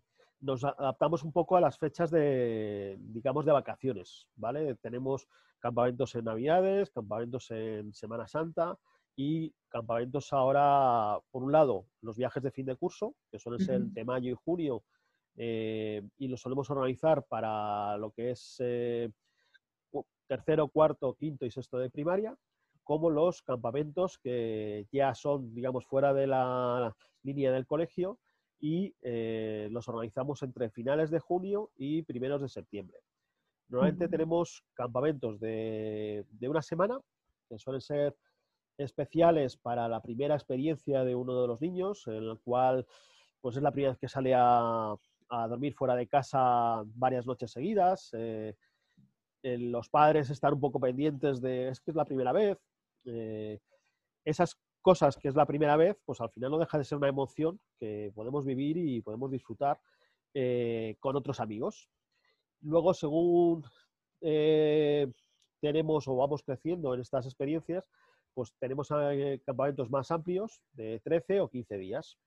nos 0.41 0.65
adaptamos 0.65 1.23
un 1.23 1.33
poco 1.33 1.57
a 1.57 1.61
las 1.61 1.79
fechas 1.79 2.11
de, 2.11 2.97
digamos, 2.99 3.45
de 3.45 3.53
vacaciones, 3.53 4.29
¿vale? 4.37 4.75
Tenemos 4.77 5.29
campamentos 5.61 6.15
en 6.15 6.25
Navidades, 6.25 6.91
campamentos 6.91 7.51
en 7.51 7.93
Semana 7.93 8.27
Santa, 8.27 8.77
y 9.19 9.53
campamentos 9.69 10.33
ahora, 10.33 11.19
por 11.33 11.43
un 11.43 11.51
lado, 11.51 11.87
los 12.03 12.17
viajes 12.17 12.41
de 12.41 12.53
fin 12.53 12.67
de 12.67 12.77
curso, 12.77 13.17
que 13.33 13.41
suelen 13.41 13.67
ser 13.67 13.81
de 13.81 14.05
mayo 14.05 14.31
y 14.31 14.37
junio, 14.45 14.85
eh, 15.37 16.03
y 16.19 16.29
los 16.29 16.41
solemos 16.41 16.71
organizar 16.71 17.25
para 17.25 17.97
lo 17.97 18.11
que 18.11 18.31
es 18.31 18.57
eh, 18.61 19.11
tercero, 20.27 20.69
cuarto, 20.69 21.15
quinto 21.15 21.47
y 21.47 21.51
sexto 21.51 21.79
de 21.79 21.91
primaria, 21.91 22.37
como 22.85 23.11
los 23.11 23.43
campamentos 23.43 24.19
que 24.19 24.87
ya 24.93 25.15
son, 25.15 25.55
digamos, 25.55 25.87
fuera 25.87 26.15
de 26.15 26.27
la 26.27 26.95
línea 27.23 27.53
del 27.53 27.67
colegio 27.67 28.19
y 28.61 28.95
eh, 29.03 29.69
los 29.71 29.89
organizamos 29.89 30.43
entre 30.43 30.71
finales 30.71 31.11
de 31.11 31.19
junio 31.19 31.71
y 31.77 32.03
primeros 32.03 32.43
de 32.43 32.49
septiembre. 32.49 32.99
Normalmente 33.69 34.09
tenemos 34.09 34.65
campamentos 34.75 35.39
de, 35.41 36.25
de 36.31 36.49
una 36.49 36.63
semana, 36.63 36.99
que 37.49 37.59
suelen 37.59 37.81
ser 37.81 38.17
especiales 38.79 39.57
para 39.57 39.89
la 39.89 40.01
primera 40.01 40.35
experiencia 40.35 41.05
de 41.05 41.15
uno 41.15 41.41
de 41.41 41.49
los 41.49 41.61
niños, 41.61 42.07
en 42.07 42.15
el 42.15 42.39
cual 42.41 42.87
pues 43.41 43.57
es 43.57 43.63
la 43.63 43.73
primera 43.73 43.93
vez 43.93 43.99
que 43.99 44.09
sale 44.09 44.35
a, 44.35 44.97
dormir 45.49 45.75
fuera 45.75 45.95
de 45.95 46.07
casa 46.07 46.83
varias 46.95 47.27
noches 47.27 47.51
seguidas. 47.51 48.11
Eh, 48.13 48.55
los 49.43 49.89
padres 49.89 50.31
están 50.31 50.55
un 50.55 50.61
poco 50.61 50.81
pendientes 50.81 51.41
de 51.41 51.69
es 51.69 51.81
que 51.81 51.91
es 51.91 51.97
la 51.97 52.05
primera 52.05 52.33
vez. 52.33 52.59
Eh, 53.05 53.61
esas 54.25 54.59
cosas 54.83 55.17
que 55.17 55.29
es 55.29 55.35
la 55.35 55.47
primera 55.47 55.77
vez, 55.77 55.97
pues 56.05 56.21
al 56.21 56.31
final 56.31 56.51
no 56.51 56.59
deja 56.59 56.79
de 56.79 56.85
ser 56.85 56.99
una 56.99 57.09
emoción 57.09 57.61
que 57.79 58.13
podemos 58.15 58.45
vivir 58.45 58.77
y 58.77 59.01
podemos 59.01 59.31
disfrutar 59.31 59.81
eh, 60.35 60.97
con 61.01 61.17
otros 61.17 61.41
amigos. 61.41 61.89
Luego, 62.61 62.95
según 62.95 63.65
tenemos 65.61 66.09
o 66.09 66.17
vamos 66.17 66.43
creciendo 66.43 66.95
en 66.95 67.01
estas 67.01 67.27
experiencias, 67.27 67.89
pues 68.39 68.55
tenemos 68.61 68.89
eh, 68.93 69.41
campamentos 69.45 69.91
más 69.91 70.13
amplios 70.13 70.63
de 70.73 71.01
13 71.03 71.41
o 71.41 71.49
15 71.49 71.77
días 71.77 72.19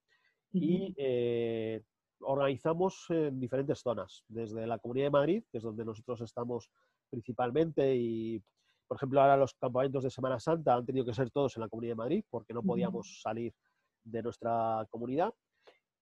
y 0.51 0.93
eh, 0.97 1.81
organizamos 2.23 3.05
en 3.09 3.39
diferentes 3.39 3.79
zonas, 3.79 4.23
desde 4.27 4.65
la 4.67 4.79
Comunidad 4.79 5.07
de 5.07 5.11
Madrid, 5.11 5.43
que 5.51 5.57
es 5.57 5.63
donde 5.63 5.85
nosotros 5.85 6.21
estamos 6.21 6.69
principalmente 7.09 7.95
y, 7.95 8.41
por 8.87 8.97
ejemplo, 8.97 9.21
ahora 9.21 9.37
los 9.37 9.53
campamentos 9.53 10.03
de 10.03 10.09
Semana 10.09 10.39
Santa 10.39 10.75
han 10.75 10.85
tenido 10.85 11.05
que 11.05 11.13
ser 11.13 11.29
todos 11.29 11.55
en 11.57 11.61
la 11.61 11.69
Comunidad 11.69 11.91
de 11.91 11.97
Madrid 11.97 12.25
porque 12.29 12.53
no 12.53 12.63
podíamos 12.63 13.21
salir 13.21 13.53
de 14.03 14.23
nuestra 14.23 14.87
comunidad, 14.89 15.33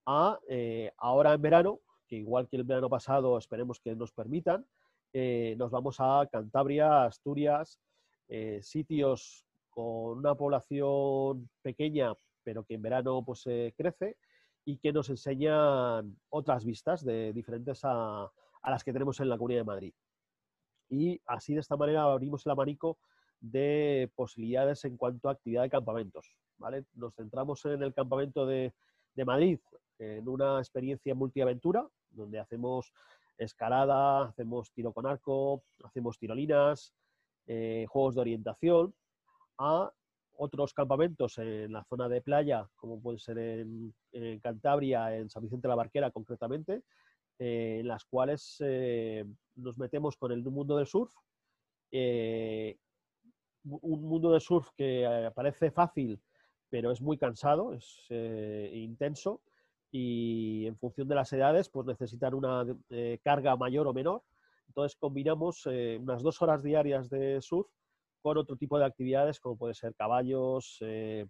a 0.06 0.38
eh, 0.48 0.90
ahora 0.98 1.34
en 1.34 1.42
verano, 1.42 1.80
que 2.06 2.16
igual 2.16 2.48
que 2.48 2.56
el 2.56 2.64
verano 2.64 2.88
pasado 2.88 3.36
esperemos 3.36 3.78
que 3.80 3.94
nos 3.94 4.12
permitan, 4.12 4.66
nos 5.12 5.70
vamos 5.70 5.96
a 5.98 6.26
Cantabria, 6.30 7.04
Asturias, 7.04 7.80
sitios 8.62 9.44
con 9.68 10.18
una 10.18 10.34
población 10.34 11.50
pequeña, 11.62 12.14
pero 12.42 12.64
que 12.64 12.74
en 12.74 12.82
verano 12.82 13.22
pues 13.24 13.42
crece 13.76 14.16
y 14.64 14.78
que 14.78 14.92
nos 14.92 15.08
enseñan 15.08 16.18
otras 16.28 16.64
vistas 16.64 17.04
de 17.04 17.32
diferentes 17.32 17.80
a, 17.84 18.30
las 18.64 18.84
que 18.84 18.92
tenemos 18.92 19.20
en 19.20 19.28
la 19.28 19.38
Comunidad 19.38 19.60
de 19.60 19.64
Madrid. 19.64 19.94
Y 20.88 21.20
así 21.26 21.54
de 21.54 21.60
esta 21.60 21.76
manera 21.76 22.04
abrimos 22.04 22.44
el 22.44 22.52
abanico 22.52 22.98
de 23.40 24.10
posibilidades 24.14 24.84
en 24.84 24.96
cuanto 24.96 25.28
a 25.28 25.32
actividad 25.32 25.62
de 25.62 25.70
campamentos. 25.70 26.36
¿vale? 26.58 26.84
Nos 26.94 27.14
centramos 27.14 27.64
en 27.64 27.82
el 27.82 27.94
campamento 27.94 28.44
de, 28.44 28.72
Madrid, 29.24 29.58
en 29.98 30.26
una 30.28 30.58
experiencia 30.58 31.14
multiaventura, 31.14 31.86
donde 32.10 32.38
hacemos 32.38 32.92
escalada, 33.36 34.24
hacemos 34.24 34.72
tiro 34.72 34.92
con 34.92 35.06
arco, 35.06 35.62
hacemos 35.84 36.18
tirolinas, 36.18 36.94
eh, 37.46 37.86
juegos 37.88 38.14
de 38.14 38.20
orientación 38.22 38.94
a 39.58 39.92
otros 40.42 40.72
campamentos 40.72 41.36
en 41.36 41.70
la 41.72 41.84
zona 41.84 42.08
de 42.08 42.22
playa, 42.22 42.66
como 42.76 42.98
puede 43.00 43.18
ser 43.18 43.38
en, 43.38 43.92
Cantabria, 44.40 45.14
en 45.14 45.28
San 45.28 45.42
Vicente 45.42 45.68
de 45.68 45.68
la 45.68 45.74
Barquera 45.74 46.10
concretamente, 46.10 46.82
en 47.38 47.86
las 47.86 48.06
cuales 48.06 48.56
nos 49.56 49.76
metemos 49.76 50.16
con 50.16 50.32
el 50.32 50.42
mundo 50.42 50.78
del 50.78 50.86
surf. 50.86 51.12
un 53.64 54.02
mundo 54.02 54.32
de 54.32 54.40
surf 54.40 54.70
que 54.74 55.30
parece 55.34 55.70
fácil, 55.70 56.18
pero 56.70 56.90
es 56.90 57.02
muy 57.02 57.18
cansado, 57.18 57.74
es 57.74 58.06
intenso 58.72 59.42
y 59.92 60.66
en 60.66 60.78
función 60.78 61.06
de 61.06 61.16
las 61.16 61.30
edades 61.34 61.68
pues 61.68 61.86
necesitan 61.86 62.32
una 62.32 62.64
carga 63.22 63.56
mayor 63.56 63.86
o 63.88 63.92
menor. 63.92 64.22
Entonces 64.68 64.96
combinamos 64.98 65.66
unas 65.66 66.22
dos 66.22 66.40
horas 66.40 66.62
diarias 66.62 67.10
de 67.10 67.42
surf 67.42 67.68
con 68.22 68.38
otro 68.38 68.56
tipo 68.56 68.78
de 68.78 68.84
actividades 68.84 69.40
como 69.40 69.56
puede 69.56 69.74
ser 69.74 69.94
caballos, 69.94 70.78
eh, 70.80 71.26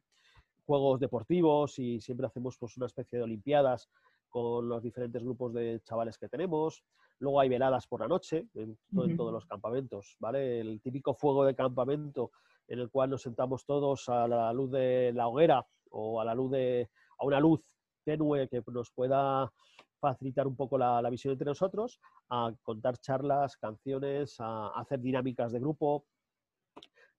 juegos 0.64 1.00
deportivos 1.00 1.78
y 1.78 2.00
siempre 2.00 2.26
hacemos 2.26 2.56
pues, 2.59 2.76
una 2.76 2.87
especie 2.87 3.18
de 3.18 3.25
olimpiadas 3.25 3.88
con 4.28 4.68
los 4.68 4.82
diferentes 4.82 5.23
grupos 5.23 5.52
de 5.52 5.80
chavales 5.82 6.16
que 6.16 6.28
tenemos. 6.28 6.85
Luego 7.18 7.40
hay 7.40 7.49
veladas 7.49 7.87
por 7.87 8.00
la 8.00 8.09
noche 8.09 8.47
en, 8.54 8.78
todos 9.16 9.32
los 9.32 9.47
campamentos, 9.47 10.16
¿vale? 10.20 10.61
El 10.61 10.80
típico 10.80 11.14
fuego 11.14 11.44
de 11.44 11.54
campamento 11.54 12.30
en 12.68 12.78
el 12.78 12.88
cual 12.88 13.11
nos 13.11 13.23
sentamos 13.23 13.66
todos 13.66 14.09
a 14.09 14.28
la 14.28 14.52
luz 14.52 14.70
de 14.70 15.12
la 15.12 15.26
hoguera 15.26 15.66
o 15.90 16.20
a 16.20 16.25
la 16.25 16.35
luz 16.35 16.52
de 16.52 16.88
a 17.18 17.26
una 17.26 17.40
luz 17.40 17.61
tenue 18.04 18.49
que 18.49 18.62
nos 18.68 18.90
pueda 18.92 19.52
facilitar 20.00 20.47
un 20.47 20.56
poco 20.56 20.78
la, 20.78 21.02
la 21.02 21.11
visión 21.11 21.32
entre 21.32 21.47
nosotros, 21.47 22.00
a 22.30 22.52
contar 22.62 22.97
charlas, 22.99 23.56
canciones, 23.56 24.37
a 24.38 24.68
hacer 24.68 25.00
dinámicas 25.00 25.52
de 25.52 25.61
grupo, 25.61 26.06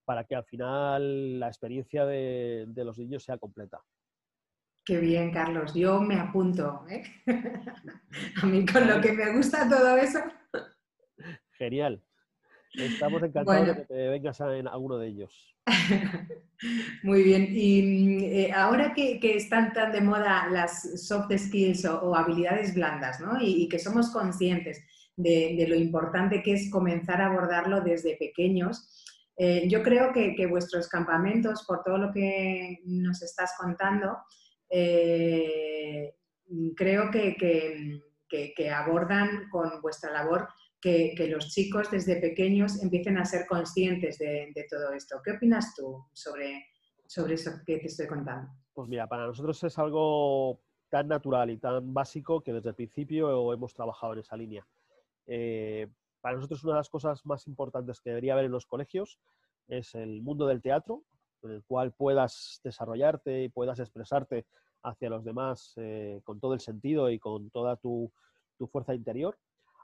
para 0.05 0.23
que 0.23 0.35
al 0.35 0.43
final 0.45 1.39
la 1.39 1.47
experiencia 1.47 2.05
de, 2.05 2.67
los 2.75 2.97
niños 2.97 3.23
sea 3.23 3.37
completa. 3.37 3.81
Qué 4.83 4.99
bien, 4.99 5.31
Carlos. 5.31 5.73
Yo 5.73 6.01
me 6.01 6.15
apunto. 6.15 6.85
¿eh? 6.89 7.03
A 8.41 8.45
mí 8.45 8.65
con 8.65 8.87
lo 8.87 8.99
que 8.99 9.11
me 9.11 9.31
gusta 9.35 9.69
todo 9.69 9.95
eso. 9.97 10.19
Genial. 11.57 12.01
Estamos 12.73 13.21
encantados 13.23 13.67
de 13.67 13.75
que 13.75 13.85
te 13.85 14.07
vengas 14.09 14.41
a 14.41 14.57
en 14.57 14.67
alguno 14.67 14.97
de 14.97 15.07
ellos. 15.07 15.55
Muy 17.03 17.23
bien. 17.23 17.47
Y 17.51 18.25
eh, 18.25 18.51
ahora 18.53 18.93
que, 18.93 19.19
están 19.35 19.73
tan 19.73 19.91
de 19.91 20.01
moda 20.01 20.47
las 20.49 21.05
soft 21.07 21.31
skills 21.35 21.85
o, 21.85 22.15
habilidades 22.15 22.73
blandas, 22.73 23.19
¿no? 23.19 23.37
Y, 23.41 23.67
que 23.67 23.79
somos 23.79 24.09
conscientes 24.11 24.83
de, 25.15 25.55
de, 25.57 25.67
lo 25.67 25.75
importante 25.75 26.41
que 26.41 26.53
es 26.53 26.69
comenzar 26.69 27.21
a 27.21 27.27
abordarlo 27.27 27.81
desde 27.81 28.17
pequeños, 28.17 28.87
eh, 29.37 29.67
yo 29.67 29.81
creo 29.81 30.11
que, 30.13 30.45
vuestros 30.47 30.87
campamentos, 30.87 31.63
por 31.67 31.83
todo 31.83 31.97
lo 31.97 32.11
que 32.11 32.79
nos 32.85 33.21
estás 33.21 33.53
contando, 33.59 34.17
eh, 34.69 36.15
creo 36.75 37.09
que, 37.11 38.69
abordan 38.73 39.49
con 39.49 39.81
vuestra 39.81 40.11
labor 40.11 40.47
que, 40.81 41.15
los 41.29 41.49
chicos 41.49 41.89
desde 41.91 42.19
pequeños 42.19 42.81
empiecen 42.83 43.17
a 43.17 43.25
ser 43.25 43.45
conscientes 43.47 44.17
de, 44.17 44.65
todo 44.69 44.93
esto. 44.93 45.21
¿Qué 45.23 45.31
opinas 45.31 45.73
tú 45.75 46.05
sobre, 46.13 46.65
sobre 47.07 47.35
eso 47.35 47.51
que 47.65 47.77
te 47.77 47.87
estoy 47.87 48.07
contando? 48.07 48.51
Pues 48.73 48.87
mira, 48.87 49.07
para 49.07 49.27
nosotros 49.27 49.63
es 49.63 49.77
algo 49.77 50.61
tan 50.89 51.07
natural 51.07 51.49
y 51.49 51.57
tan 51.57 51.93
básico 51.93 52.41
que 52.41 52.53
desde 52.53 52.69
el 52.69 52.75
principio 52.75 53.53
hemos 53.53 53.73
trabajado 53.73 54.13
en 54.13 54.19
esa 54.19 54.35
línea. 54.35 54.67
Eh, 55.25 55.87
para 56.21 56.35
nosotros 56.35 56.63
una 56.63 56.73
de 56.73 56.79
las 56.79 56.89
cosas 56.89 57.25
más 57.25 57.47
importantes 57.47 57.99
que 57.99 58.11
debería 58.11 58.33
haber 58.33 58.45
en 58.45 58.51
los 58.51 58.65
colegios 58.65 59.19
es 59.67 59.95
el 59.95 60.21
mundo 60.21 60.47
del 60.47 60.61
teatro, 60.61 61.03
en 61.43 61.51
el 61.51 61.63
cual 61.63 61.91
puedas 61.91 62.61
desarrollarte 62.63 63.43
y 63.43 63.49
puedas 63.49 63.79
expresarte 63.79 64.45
hacia 64.83 65.09
los 65.09 65.23
demás 65.23 65.73
eh, 65.77 66.21
con 66.23 66.39
todo 66.39 66.53
el 66.53 66.59
sentido 66.59 67.09
y 67.09 67.19
con 67.19 67.49
toda 67.49 67.75
tu, 67.77 68.11
fuerza 68.71 68.93
interior, 68.93 69.39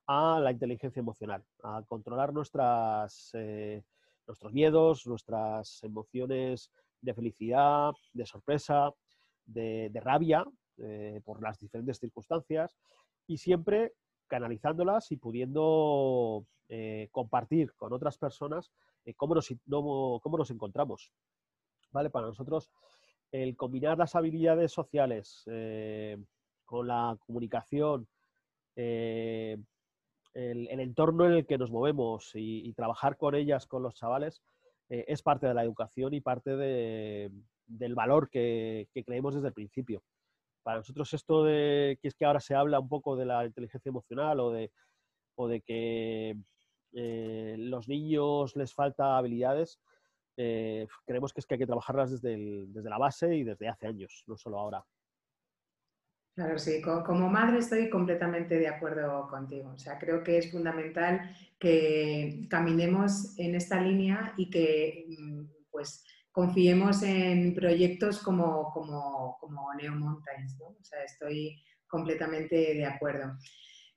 a 0.05 0.39
la 0.39 0.51
inteligencia 0.51 0.99
emocional, 0.99 1.43
a 1.63 1.81
controlar 1.87 2.31
nuestras, 2.31 3.31
eh, 3.33 3.83
nuestros 4.27 4.53
miedos, 4.53 5.07
nuestras 5.07 5.83
emociones 5.83 6.71
de 7.01 7.13
felicidad, 7.15 7.91
de 8.13 8.25
sorpresa, 8.27 8.91
de, 9.47 9.91
rabia 9.95 10.45
eh, 10.77 11.21
por 11.25 11.41
las 11.41 11.57
diferentes 11.57 11.97
circunstancias 11.97 12.77
y 13.25 13.37
siempre 13.37 13.93
canalizándolas 14.27 15.11
y 15.11 15.17
pudiendo 15.17 16.45
eh, 16.69 17.07
compartir 17.11 17.73
con 17.75 17.93
otras 17.93 18.17
personas 18.17 18.71
eh, 19.05 19.13
cómo, 19.13 19.35
nos, 19.35 19.53
cómo, 19.69 20.37
nos, 20.37 20.51
encontramos. 20.51 21.11
¿Vale? 21.91 22.09
Para 22.09 22.27
nosotros, 22.27 22.69
el 23.31 23.55
combinar 23.55 23.97
las 23.97 24.15
habilidades 24.15 24.71
sociales 24.71 25.43
eh, 25.47 26.17
con 26.65 26.87
la 26.87 27.17
comunicación, 27.25 28.07
el, 28.75 29.65
entorno 30.33 31.25
en 31.25 31.33
el 31.33 31.45
que 31.47 31.57
nos 31.57 31.71
movemos 31.71 32.31
y, 32.35 32.71
trabajar 32.73 33.17
con 33.17 33.33
ellas, 33.33 33.65
con 33.65 33.81
los 33.81 33.95
chavales, 33.95 34.43
es 34.89 35.21
parte 35.23 35.47
de 35.47 35.53
la 35.53 35.63
educación 35.63 36.13
y 36.13 36.21
parte 36.21 36.55
del 36.55 37.95
valor 37.95 38.29
que 38.29 38.87
creemos 39.05 39.33
desde 39.33 39.47
el 39.47 39.53
principio 39.53 40.03
para 40.67 40.79
nosotros 40.79 41.13
esto 41.13 41.45
de 41.45 41.97
que 42.01 42.09
es 42.09 42.13
que 42.13 42.25
ahora 42.25 42.41
se 42.41 42.53
habla 42.53 42.77
un 42.81 42.89
poco 42.89 43.15
de 43.15 43.23
la 43.23 43.45
inteligencia 43.45 43.87
emocional 43.87 44.37
o 44.41 44.51
de, 44.51 44.69
o 45.35 45.47
de 45.47 45.61
que 45.61 46.35
eh, 46.91 47.55
los 47.57 47.87
niños 47.87 48.53
les 48.57 48.73
falta 48.73 49.17
habilidades, 49.17 49.79
eh, 50.35 50.85
creemos 51.05 51.31
que 51.31 51.39
es 51.39 51.45
que 51.45 51.53
hay 51.53 51.59
que 51.59 51.65
trabajarlas 51.67 52.11
desde, 52.11 52.65
desde 52.67 52.89
la 52.89 52.97
base 52.97 53.33
y 53.33 53.45
desde 53.45 53.69
hace 53.69 53.87
años, 53.87 54.25
no 54.27 54.35
solo 54.35 54.59
ahora. 54.59 54.83
Claro, 56.35 56.59
sí, 56.59 56.81
como 56.81 57.29
madre 57.29 57.59
estoy 57.59 57.89
completamente 57.89 58.59
de 58.59 58.67
acuerdo 58.67 59.25
contigo. 59.29 59.69
O 59.69 59.79
sea, 59.79 59.97
creo 59.97 60.21
que 60.21 60.37
es 60.37 60.51
fundamental 60.51 61.33
que 61.57 62.45
caminemos 62.49 63.39
en 63.39 63.55
esta 63.55 63.79
línea 63.79 64.33
y 64.35 64.49
que 64.49 65.05
mm, 65.17 65.43
pues 65.71 66.03
confiemos 66.37 67.01
en 67.01 67.55
proyectos 67.55 68.19
como, 68.19 68.69
como, 68.71 69.39
como 69.41 69.73
Neo 69.73 69.95
Mountains. 69.95 70.55
¿no? 70.59 70.67
O 70.67 70.83
sea, 70.83 71.03
estoy 71.03 71.63
completamente 71.87 72.75
de 72.75 72.85
acuerdo. 72.85 73.33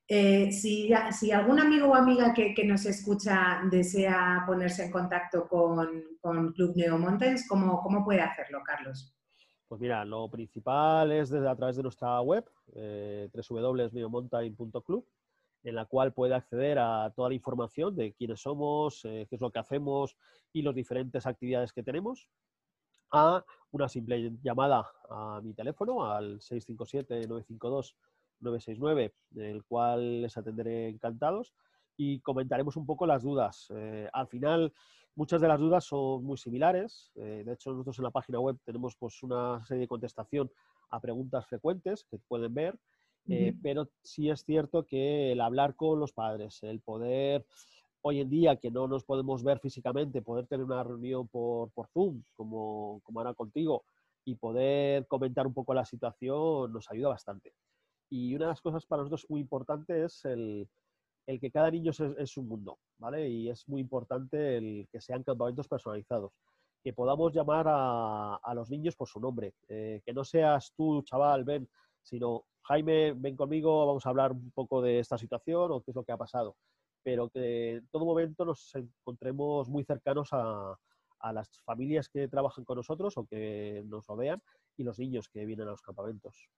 Eh, 0.09 0.51
si, 0.51 0.91
algún 1.31 1.61
amigo 1.61 1.89
o 1.89 1.95
amiga 1.95 2.33
que, 2.33 2.65
nos 2.65 2.87
escucha 2.87 3.61
desea 3.71 4.45
ponerse 4.47 4.87
en 4.87 4.91
contacto 4.91 5.47
con, 5.47 6.03
con 6.23 6.55
Club 6.55 6.73
Neo 6.77 6.97
Mountains, 6.97 7.47
¿cómo, 7.47 7.83
¿cómo, 7.83 8.03
puede 8.07 8.23
hacerlo, 8.23 8.63
Carlos? 8.65 9.15
Pues 9.69 9.79
mira, 9.79 10.03
lo 10.07 10.31
principal 10.31 11.13
es 11.13 11.29
desde 11.29 11.47
a 11.47 11.55
través 11.55 11.77
de 11.77 11.83
nuestra 11.83 12.23
web, 12.23 12.51
eh, 12.75 13.29
en 15.63 15.75
la 15.75 15.85
cual 15.85 16.13
puede 16.13 16.35
acceder 16.35 16.79
a 16.79 17.13
toda 17.15 17.29
la 17.29 17.35
información 17.35 17.95
de 17.97 18.13
quiénes 18.13 18.41
somos, 18.41 19.05
eh, 19.05 19.27
qué 19.29 19.37
es 19.37 19.41
lo 19.41 19.51
que 19.51 19.59
hacemos 19.59 20.17
y 20.53 20.63
las 20.63 20.75
diferentes 20.75 21.27
actividades 21.27 21.73
que 21.73 21.83
tenemos, 21.83 22.29
a 23.13 23.45
una 23.73 23.89
simple 23.89 24.37
llamada 24.43 24.87
a 25.09 25.41
mi 25.43 25.55
teléfono 25.55 26.05
al 26.05 26.41
657-952-969, 26.41 29.13
del 29.31 29.65
cual 29.65 30.23
les 30.23 30.37
atenderé 30.37 30.89
encantados 30.89 31.55
y 31.97 32.21
comentaremos 32.21 32.77
un 32.77 32.87
poco 32.87 33.07
las 33.07 33.23
dudas. 33.23 33.67
Eh, 33.75 34.09
al 34.13 34.29
final, 34.29 34.73
muchas 35.15 35.41
de 35.41 35.49
las 35.49 35.61
dudas 35.61 35.85
son 35.85 36.25
muy 36.25 36.37
similares. 36.39 37.13
Eh, 37.17 37.43
de 37.45 37.53
hecho, 37.53 37.73
nosotros 37.73 37.99
en 37.99 38.05
la 38.05 38.11
página 38.11 38.41
web 38.41 38.59
tenemos 38.65 38.97
pues, 38.97 39.23
una 39.23 39.65
serie 39.67 39.83
de 39.83 39.89
contestación 39.89 40.51
a 40.91 41.01
preguntas 41.01 41.47
frecuentes 41.47 42.05
que 42.05 42.19
pueden 42.19 42.55
ver 42.55 42.79
eh, 43.29 43.55
pero 43.63 43.89
sí 44.03 44.31
es 44.31 44.45
cierto 44.45 44.85
que 44.85 45.33
el 45.33 45.41
hablar 45.41 45.77
con 45.77 46.01
los 46.01 46.13
padres, 46.13 46.63
el 46.63 46.81
poder, 46.81 47.47
hoy 48.03 48.21
en 48.21 48.31
día 48.31 48.57
que 48.57 48.71
no 48.71 48.89
nos 48.89 49.05
podemos 49.05 49.45
ver 49.45 49.59
físicamente, 49.61 50.23
poder 50.23 50.47
tener 50.47 50.65
una 50.65 50.83
reunión 50.83 51.29
por, 51.29 51.71
por 51.71 51.89
Zoom, 51.89 52.23
como, 52.35 53.01
como 53.05 53.21
ahora 53.21 53.35
contigo, 53.35 53.85
y 54.25 54.35
poder 54.35 55.07
comentar 55.07 55.47
un 55.47 55.55
poco 55.55 55.75
la 55.75 55.85
situación 55.85 56.73
nos 56.73 56.91
ayuda 56.91 57.11
bastante. 57.11 57.55
Y 58.09 58.35
una 58.35 58.47
de 58.47 58.51
las 58.51 58.61
cosas 58.61 58.87
para 58.87 59.03
nosotros 59.03 59.27
muy 59.29 59.41
importante 59.41 60.05
es 60.05 60.25
el, 60.25 60.69
el 61.27 61.41
que 61.41 61.51
cada 61.51 61.71
niño 61.71 61.93
es, 62.19 62.37
un 62.37 62.49
mundo, 62.49 62.79
¿vale? 62.99 63.29
Y 63.29 63.49
es 63.49 63.69
muy 63.69 63.81
importante 63.81 64.57
el 64.57 64.89
que 64.91 65.01
sean 65.01 65.23
campamentos 65.23 65.69
personalizados, 65.69 66.33
que 66.83 66.93
podamos 66.93 67.33
llamar 67.33 67.67
a, 67.69 68.37
a 68.37 68.55
los 68.55 68.71
niños 68.71 68.97
por 68.97 69.09
su 69.09 69.21
nombre, 69.21 69.55
eh, 69.69 70.01
que 70.05 70.13
no 70.13 70.25
seas 70.25 70.73
tú, 70.77 71.03
chaval, 71.03 71.45
ven, 71.45 71.69
sino 72.03 72.45
Jaime, 72.63 73.15
ven 73.17 73.37
conmigo, 73.37 73.87
vamos 73.87 74.07
a 74.07 74.11
hablar 74.11 74.33
un 74.33 74.51
poco 74.53 74.83
de 74.83 75.01
esta 75.01 75.19
situación 75.19 75.73
o 75.73 75.83
qué 75.83 75.91
es 75.91 75.95
lo 75.95 76.05
que 76.05 76.13
ha 76.13 76.17
pasado. 76.17 76.57
Pero 77.03 77.31
que 77.31 77.77
en 77.77 77.89
todo 77.89 78.05
momento 78.05 78.45
nos 78.45 78.75
encontremos 78.75 79.69
muy 79.69 79.85
cercanos 79.85 80.29
a, 80.33 80.79
las 81.33 81.51
familias 81.67 82.09
que 82.09 82.29
trabajan 82.29 82.65
con 82.65 82.77
nosotros 82.77 83.15
o 83.19 83.27
que 83.27 83.83
nos 83.87 84.07
rodean 84.07 84.41
y 84.77 84.85
los 84.85 84.99
niños 84.99 85.29
que 85.29 85.45
vienen 85.45 85.69
a 85.69 85.73
los 85.73 85.83
campamentos. 85.83 86.49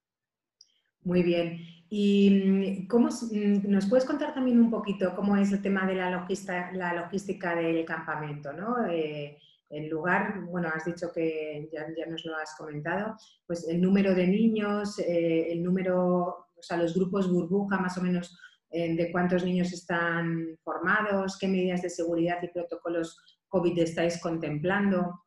Muy 1.01 1.21
bien. 1.21 1.59
¿Y 1.89 2.29
mm, 2.29 2.87
cómo, 2.87 3.09
mm, 3.09 3.69
nos 3.69 3.87
puedes 3.87 4.05
contar 4.05 4.33
también 4.33 4.59
un 4.59 4.71
poquito 4.71 5.13
cómo 5.15 5.35
es 5.35 5.51
el 5.51 5.61
tema 5.61 5.85
de 5.85 5.95
la 5.95 6.09
logística, 6.09 6.71
la 6.71 6.93
logística 6.93 7.55
del 7.55 7.83
campamento? 7.83 8.53
¿no? 8.53 8.85
Eh, 8.87 9.37
el 9.73 9.89
lugar, 9.89 10.45
bueno, 10.45 10.69
has 10.73 10.85
dicho 10.85 11.11
que 11.11 11.67
ya, 11.71 12.05
nos 12.05 12.23
lo 12.25 12.35
has 12.35 12.55
comentado, 12.55 13.15
pues 13.47 13.67
el 13.67 13.81
número 13.81 14.13
de 14.13 14.27
niños, 14.27 14.99
eh, 14.99 15.51
el 15.51 15.63
número, 15.63 16.47
o 16.55 16.61
sea, 16.61 16.77
los 16.77 16.93
grupos 16.93 17.31
burbuja, 17.31 17.79
más 17.79 17.97
o 17.97 18.01
menos 18.01 18.37
eh, 18.69 18.95
de 18.95 19.11
cuántos 19.11 19.43
niños 19.43 19.71
están 19.73 20.57
formados, 20.63 21.37
qué 21.39 21.47
medidas 21.47 21.81
de 21.81 21.89
seguridad 21.89 22.37
y 22.41 22.47
protocolos 22.47 23.19
COVID 23.47 23.77
estáis 23.79 24.21
contemplando. 24.21 25.23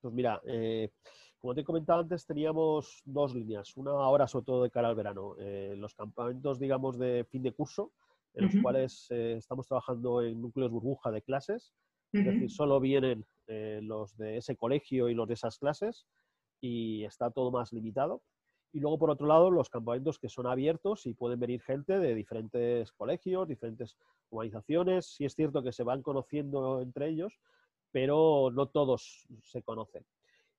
Pues 0.00 0.14
mira, 0.14 0.40
eh, 0.46 0.90
como 1.38 1.54
te 1.54 1.60
he 1.60 1.64
comentado 1.64 2.00
antes, 2.00 2.26
teníamos 2.26 3.02
dos 3.04 3.34
líneas. 3.34 3.76
Una 3.76 3.92
ahora, 3.92 4.26
sobre 4.26 4.44
todo 4.44 4.62
de 4.62 4.70
cara 4.70 4.88
al 4.88 4.96
verano. 4.96 5.34
Eh, 5.38 5.74
los 5.78 5.94
campamentos, 5.94 6.58
digamos, 6.58 6.98
de 6.98 7.26
fin 7.30 7.42
de 7.42 7.52
curso, 7.52 7.92
en 8.34 8.44
los 8.44 8.62
cuales 8.62 9.10
estamos 9.10 9.66
trabajando 9.66 10.22
en 10.22 10.40
núcleos 10.40 10.70
burbuja 10.70 11.10
de 11.10 11.22
clases. 11.22 11.72
Es 12.12 12.24
decir, 12.24 12.50
solo 12.50 12.80
vienen 12.80 13.24
los 13.48 14.16
de 14.16 14.36
ese 14.36 14.56
colegio 14.56 15.08
y 15.08 15.14
los 15.14 15.26
de 15.26 15.34
esas 15.34 15.58
clases 15.58 16.06
y 16.60 17.04
está 17.04 17.30
todo 17.30 17.50
más 17.50 17.72
limitado. 17.72 18.22
Y 18.72 18.80
luego, 18.80 18.98
por 18.98 19.10
otro 19.10 19.26
lado, 19.26 19.50
los 19.50 19.70
campamentos 19.70 20.18
que 20.18 20.28
son 20.28 20.46
abiertos 20.46 21.06
y 21.06 21.14
pueden 21.14 21.40
venir 21.40 21.62
gente 21.62 21.98
de 21.98 22.14
diferentes 22.14 22.92
colegios, 22.92 23.48
diferentes 23.48 23.96
organizaciones. 24.30 25.06
Sí 25.06 25.24
es 25.24 25.34
cierto 25.34 25.62
que 25.62 25.72
se 25.72 25.84
van 25.84 26.02
conociendo 26.02 26.82
entre 26.82 27.08
ellos, 27.08 27.38
pero 27.90 28.50
no 28.52 28.66
todos 28.68 29.26
se 29.42 29.62
conocen. 29.62 30.04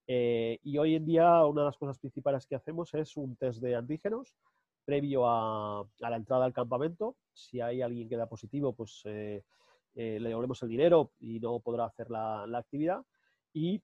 Eh, 0.08 0.60
y 0.64 0.80
hoy 0.80 0.96
en 0.96 1.06
día 1.06 1.46
una 1.46 1.62
de 1.62 1.66
las 1.68 1.78
cosas 1.78 2.00
principales 2.00 2.48
que 2.48 2.56
hacemos 2.56 2.92
es 2.96 3.16
un 3.16 3.36
test 3.36 3.62
de 3.62 3.76
antígenos 3.76 4.34
previo 4.84 5.28
a, 5.28 5.86
la 6.00 6.16
entrada 6.16 6.46
al 6.46 6.54
campamento. 6.54 7.16
Si 7.32 7.62
hay 7.62 7.84
alguien 7.84 8.10
que 8.10 8.18
da 8.18 8.28
positivo, 8.28 8.74
pues 8.74 9.04
eh, 9.06 9.44
eh, 9.96 10.20
le 10.20 10.30
devolvemos 10.30 10.62
el 10.64 10.70
dinero 10.70 11.12
y 11.20 11.40
no 11.40 11.60
podrá 11.60 11.86
hacer 11.86 12.10
la, 12.10 12.44
actividad. 12.58 13.02
Y 13.54 13.82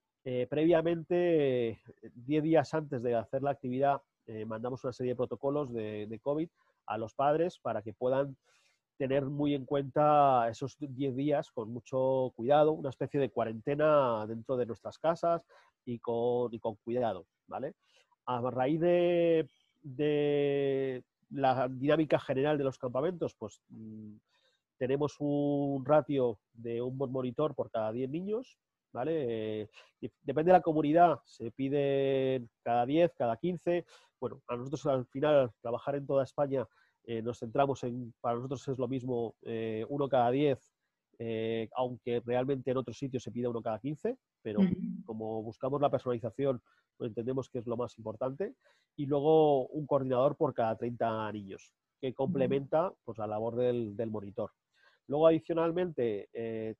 previamente, 0.49 1.79
10 2.15 2.43
días 2.43 2.73
antes 2.73 3.03
de 3.03 3.13
hacer 3.15 3.43
la 3.43 3.51
actividad, 3.51 4.01
mandamos 4.47 4.83
una 4.83 4.93
serie 4.93 5.11
de 5.11 5.17
protocolos 5.17 5.71
de, 5.71 6.07
de 6.07 6.19
COVID 6.19 6.49
a 6.87 6.97
los 6.97 7.13
padres 7.13 7.59
para 7.59 7.81
que 7.81 7.93
puedan 7.93 8.35
tener 8.97 9.25
muy 9.25 9.53
en 9.53 9.65
cuenta 9.65 10.47
esos 10.49 10.77
10 10.79 11.15
días 11.15 11.51
con 11.51 11.69
mucho 11.69 12.31
cuidado, 12.35 12.71
una 12.71 12.89
especie 12.89 13.19
de 13.19 13.29
cuarentena 13.29 14.25
dentro 14.27 14.55
de 14.57 14.65
nuestras 14.65 14.97
casas 14.97 15.45
y 15.85 15.99
con, 15.99 16.53
y 16.53 16.59
con 16.59 16.75
cuidado, 16.75 17.25
¿vale? 17.47 17.73
A 18.25 18.41
raíz 18.49 18.79
de, 18.79 19.49
de, 19.83 21.03
la 21.29 21.67
dinámica 21.67 22.19
general 22.19 22.57
de 22.57 22.63
los 22.63 22.77
campamentos, 22.77 23.35
pues 23.35 23.61
mm, 23.69 24.15
tenemos 24.77 25.15
un 25.19 25.85
ratio 25.85 26.39
de 26.53 26.81
un 26.81 26.97
monitor 26.97 27.55
por 27.55 27.71
cada 27.71 27.91
10 27.91 28.09
niños, 28.09 28.57
¿vale? 28.93 29.61
Eh, 29.61 29.69
depende 30.21 30.51
de 30.51 30.57
la 30.57 30.61
comunidad, 30.61 31.19
se 31.25 31.51
pide 31.51 32.47
cada 32.63 32.85
10, 32.85 33.13
cada 33.15 33.37
15. 33.37 33.85
Bueno, 34.19 34.41
a 34.47 34.55
nosotros 34.55 34.85
al 34.87 35.05
final 35.07 35.51
trabajar 35.61 35.95
en 35.95 36.05
toda 36.05 36.23
España 36.23 36.67
eh, 37.07 37.21
nos 37.21 37.39
centramos 37.39 37.83
en, 37.83 38.13
para 38.19 38.35
nosotros 38.35 38.67
es 38.67 38.79
lo 38.79 38.87
mismo 38.87 39.35
eh, 39.43 39.85
uno 39.89 40.09
cada 40.09 40.31
diez, 40.31 40.73
eh, 41.19 41.69
aunque 41.75 42.21
realmente 42.25 42.71
en 42.71 42.77
otros 42.77 42.97
sitios 42.97 43.21
se 43.21 43.31
pide 43.31 43.47
uno 43.47 43.61
cada 43.61 43.79
quince, 43.79 44.17
pero 44.41 44.59
como 45.05 45.43
buscamos 45.43 45.79
la 45.81 45.91
personalización, 45.91 46.61
pues 46.97 47.09
entendemos 47.09 47.49
que 47.49 47.59
es 47.59 47.67
lo 47.67 47.77
más 47.77 47.97
importante. 47.97 48.55
Y 48.95 49.05
luego 49.05 49.67
un 49.67 49.85
coordinador 49.85 50.35
por 50.35 50.53
cada 50.53 50.75
30 50.75 51.31
niños, 51.31 51.71
que 52.01 52.13
complementa 52.13 52.91
pues, 53.03 53.17
la 53.17 53.27
labor 53.27 53.55
del, 53.55 53.95
del 53.95 54.09
monitor. 54.09 54.51
Luego, 55.07 55.27
adicionalmente, 55.27 56.29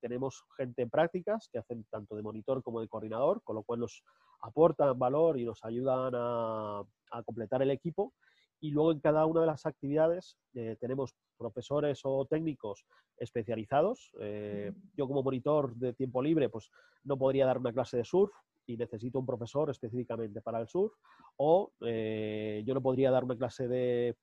tenemos 0.01 0.43
gente 0.57 0.81
en 0.81 0.89
prácticas 0.89 1.47
que 1.51 1.59
hacen 1.59 1.85
tanto 1.91 2.15
de 2.15 2.23
monitor 2.23 2.63
como 2.63 2.81
de 2.81 2.87
coordinador, 2.87 3.43
con 3.43 3.55
lo 3.55 3.63
cual 3.63 3.81
nos 3.81 4.03
aportan 4.41 4.97
valor 4.97 5.39
y 5.39 5.45
nos 5.45 5.63
ayudan 5.63 6.13
a, 6.15 6.83
a 7.11 7.23
completar 7.23 7.61
el 7.61 7.71
equipo. 7.71 8.13
Y 8.61 8.71
luego 8.71 8.91
en 8.91 8.99
cada 8.99 9.25
una 9.25 9.41
de 9.41 9.47
las 9.47 9.65
actividades 9.65 10.37
eh, 10.53 10.77
tenemos 10.79 11.13
profesores 11.37 12.01
o 12.03 12.25
técnicos 12.25 12.85
especializados. 13.17 14.11
Eh, 14.19 14.71
yo 14.95 15.07
como 15.07 15.23
monitor 15.23 15.75
de 15.75 15.93
tiempo 15.93 16.21
libre, 16.21 16.49
pues 16.49 16.69
no 17.03 17.17
podría 17.17 17.45
dar 17.45 17.57
una 17.57 17.73
clase 17.73 17.97
de 17.97 18.05
surf 18.05 18.31
y 18.65 18.77
necesito 18.77 19.19
un 19.19 19.25
profesor 19.25 19.69
específicamente 19.69 20.41
para 20.41 20.59
el 20.59 20.67
surf. 20.67 20.93
O 21.37 21.71
eh, 21.81 22.63
yo 22.65 22.73
no 22.73 22.81
podría 22.81 23.11
dar 23.11 23.23
una 23.23 23.37
clase 23.37 23.67
de, 23.67 24.15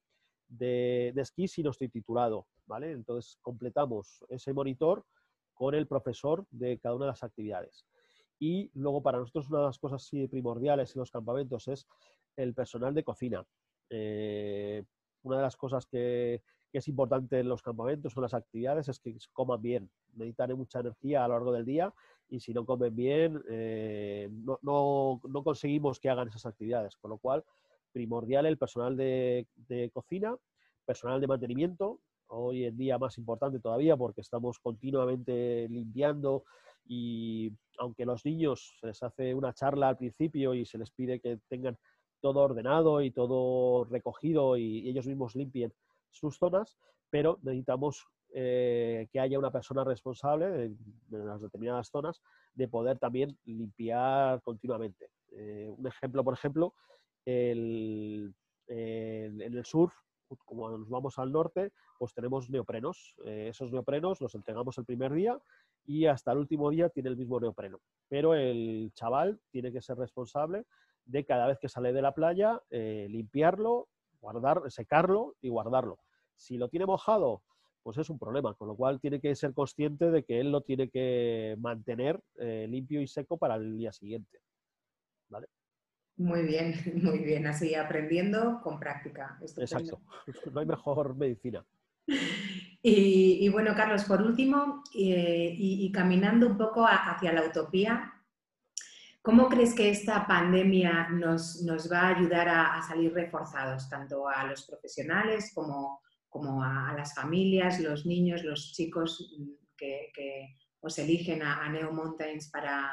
de, 0.49 1.13
esquí 1.17 1.47
si 1.47 1.63
no 1.63 1.71
estoy 1.71 1.89
titulado. 1.89 2.47
¿Vale? 2.67 2.93
Entonces 2.93 3.39
completamos 3.43 4.25
ese 4.29 4.53
monitor 4.53 5.05
con 5.55 5.75
el 5.75 5.87
profesor 5.87 6.47
de 6.51 6.79
cada 6.79 6.95
una 6.95 7.07
de 7.07 7.13
las 7.13 7.23
actividades. 7.23 7.87
Y 8.39 8.71
luego 8.75 9.03
para 9.03 9.19
nosotros 9.19 9.49
una 9.51 9.61
de 9.61 9.67
las 9.67 9.79
cosas 9.79 10.09
primordiales 10.31 10.95
en 10.95 11.01
los 11.01 11.11
campamentos 11.11 11.69
es 11.69 11.87
el 12.37 12.55
personal 12.55 12.95
de 12.95 13.05
cocina. 13.05 13.47
Eh, 13.91 14.85
una 15.23 15.37
de 15.37 15.43
las 15.43 15.57
cosas 15.57 15.87
que, 15.87 16.43
es 16.73 16.89
importante 16.89 17.39
en 17.39 17.49
los 17.49 17.63
campamentos 17.63 18.17
o 18.17 18.21
las 18.23 18.33
actividades 18.33 18.89
es 18.89 18.99
que 18.99 19.15
coman 19.33 19.61
bien. 19.61 19.91
Necesitan 20.15 20.57
mucha 20.57 20.81
energía 20.81 21.23
a 21.23 21.29
lo 21.29 21.35
largo 21.35 21.53
del 21.53 21.67
día 21.67 21.93
y 22.31 22.41
si 22.41 22.55
no 22.55 22.65
comen 22.65 22.97
bien, 22.97 23.43
eh, 23.51 24.31
no, 24.33 25.21
conseguimos 25.45 26.01
que 26.01 26.09
hagan 26.09 26.29
esas 26.29 26.47
actividades. 26.47 26.97
Con 26.97 27.11
lo 27.11 27.19
cual, 27.19 27.45
primordial 27.93 28.47
el 28.47 28.57
personal 28.57 28.97
de, 28.97 29.47
cocina, 29.93 30.35
personal 30.87 31.21
de 31.21 31.27
mantenimiento, 31.27 32.01
hoy 32.33 32.65
en 32.65 32.77
día 32.77 32.99
más 32.99 33.19
importante 33.19 33.61
todavía 33.61 33.97
porque 33.97 34.21
estamos 34.21 34.59
continuamente 34.59 35.69
limpiando 35.69 36.45
y 36.87 37.53
aunque 37.79 38.05
los 38.05 38.25
niños 38.25 38.77
se 38.81 38.89
les 38.89 39.03
hace 39.03 39.35
una 39.35 39.53
charla 39.53 39.89
al 39.89 39.99
principio 39.99 40.55
y 40.55 40.65
se 40.67 40.79
les 40.79 40.91
pide 40.91 41.21
que 41.21 41.39
tengan 41.49 41.79
todo 42.21 42.41
ordenado 42.41 43.03
y 43.03 43.11
todo 43.11 43.85
recogido 43.85 44.57
y, 44.57 44.89
ellos 44.89 45.07
mismos 45.07 45.35
limpien 45.35 45.73
sus 46.11 46.39
zonas, 46.39 46.77
pero 47.11 47.39
necesitamos 47.43 48.07
eh, 48.35 49.09
que 49.13 49.21
haya 49.21 49.39
una 49.39 49.51
persona 49.51 49.85
responsable 49.85 50.65
en, 50.65 50.79
las 51.11 51.43
determinadas 51.43 51.89
zonas 51.89 52.21
de 52.55 52.69
poder 52.69 52.99
también 52.99 53.37
limpiar 53.45 54.41
continuamente. 54.43 55.09
Eh, 55.33 55.69
un 55.77 55.87
ejemplo, 55.87 56.23
por 56.25 56.35
ejemplo, 56.35 56.75
en 57.25 58.35
el 58.69 59.65
surf, 59.65 59.95
como 60.45 60.71
nos 60.71 60.89
vamos 60.89 61.19
al 61.19 61.33
norte, 61.33 61.73
pues 61.99 62.13
tenemos 62.15 62.51
neoprenos. 62.51 63.15
Eh, 63.25 63.49
esos 63.51 63.73
neoprenos 63.73 64.21
los 64.21 64.35
entregamos 64.35 64.79
el 64.79 64.85
primer 64.85 65.13
día 65.13 65.39
y 65.85 66.07
hasta 66.07 66.33
el 66.33 66.39
último 66.39 66.71
día 66.71 66.89
tiene 66.89 67.11
el 67.11 67.17
mismo 67.17 67.41
neopreno. 67.41 67.81
Pero 68.09 68.35
el 68.35 68.93
chaval 68.95 69.41
tiene 69.51 69.73
que 69.73 69.83
ser 69.83 69.97
responsable 69.99 70.65
de 71.05 71.25
cada 71.25 71.47
vez 71.47 71.59
que 71.59 71.69
sale 71.69 71.93
de 71.93 72.03
la 72.03 72.13
playa, 72.13 72.61
eh, 72.71 73.07
limpiarlo, 73.11 73.89
guardar, 74.21 74.71
secarlo 74.71 75.35
y 75.41 75.49
guardarlo. 75.49 75.99
Si 76.37 76.57
lo 76.57 76.69
tiene 76.69 76.87
mojado, 76.87 77.43
pues 77.83 77.99
es 77.99 78.09
un 78.11 78.19
problema, 78.19 78.55
con 78.55 78.69
lo 78.69 78.77
cual 78.77 79.01
tiene 79.01 79.21
que 79.21 79.35
ser 79.35 79.53
consciente 79.53 80.11
de 80.11 80.23
que 80.23 80.41
él 80.41 80.53
lo 80.53 80.61
tiene 80.61 80.89
que 80.89 81.57
mantener 81.59 82.21
eh, 82.37 82.67
limpio 82.69 83.01
y 83.01 83.09
seco 83.09 83.37
para 83.37 83.57
el 83.57 83.77
día 83.77 83.93
siguiente. 83.93 84.41
¿Vale? 85.29 85.49
Muy 86.17 86.43
bien, 86.43 86.75
muy 87.03 87.19
bien. 87.19 87.47
Así 87.47 87.75
aprendiendo 87.75 88.61
con 88.63 88.79
práctica. 88.79 89.39
Exacto. 89.41 90.01
No 90.53 90.61
hay 90.61 90.67
mejor 90.67 91.17
medicina. 91.17 91.65
Y, 92.85 93.49
bueno, 93.51 93.75
Carlos, 93.77 94.05
por 94.05 94.21
último, 94.23 94.83
eh, 94.95 95.55
y, 95.57 95.91
caminando 95.93 96.49
un 96.49 96.59
poco 96.59 96.85
hacia 96.85 97.33
la 97.33 97.45
utopía, 97.45 98.13
¿Cómo 99.23 99.49
crees 99.49 99.73
que 99.73 99.89
esta 99.89 100.27
pandemia 100.27 101.09
nos, 101.11 101.65
va 101.65 102.01
a 102.01 102.17
ayudar 102.17 102.49
a, 102.49 102.83
salir 102.83 103.15
reforzados, 103.15 103.89
tanto 103.89 104.29
a 104.29 104.45
los 104.45 104.67
profesionales 104.67 105.53
como, 105.55 106.01
a, 106.65 106.93
las 106.97 107.15
familias, 107.15 107.79
los 107.79 108.05
niños, 108.05 108.43
los 108.43 108.73
chicos 108.73 109.33
mm, 109.39 109.51
que, 109.77 110.57
os 110.81 110.99
eligen 110.99 111.41
a, 111.43 111.69
Neo 111.69 111.93
Mountains 111.93 112.51
para, 112.51 112.91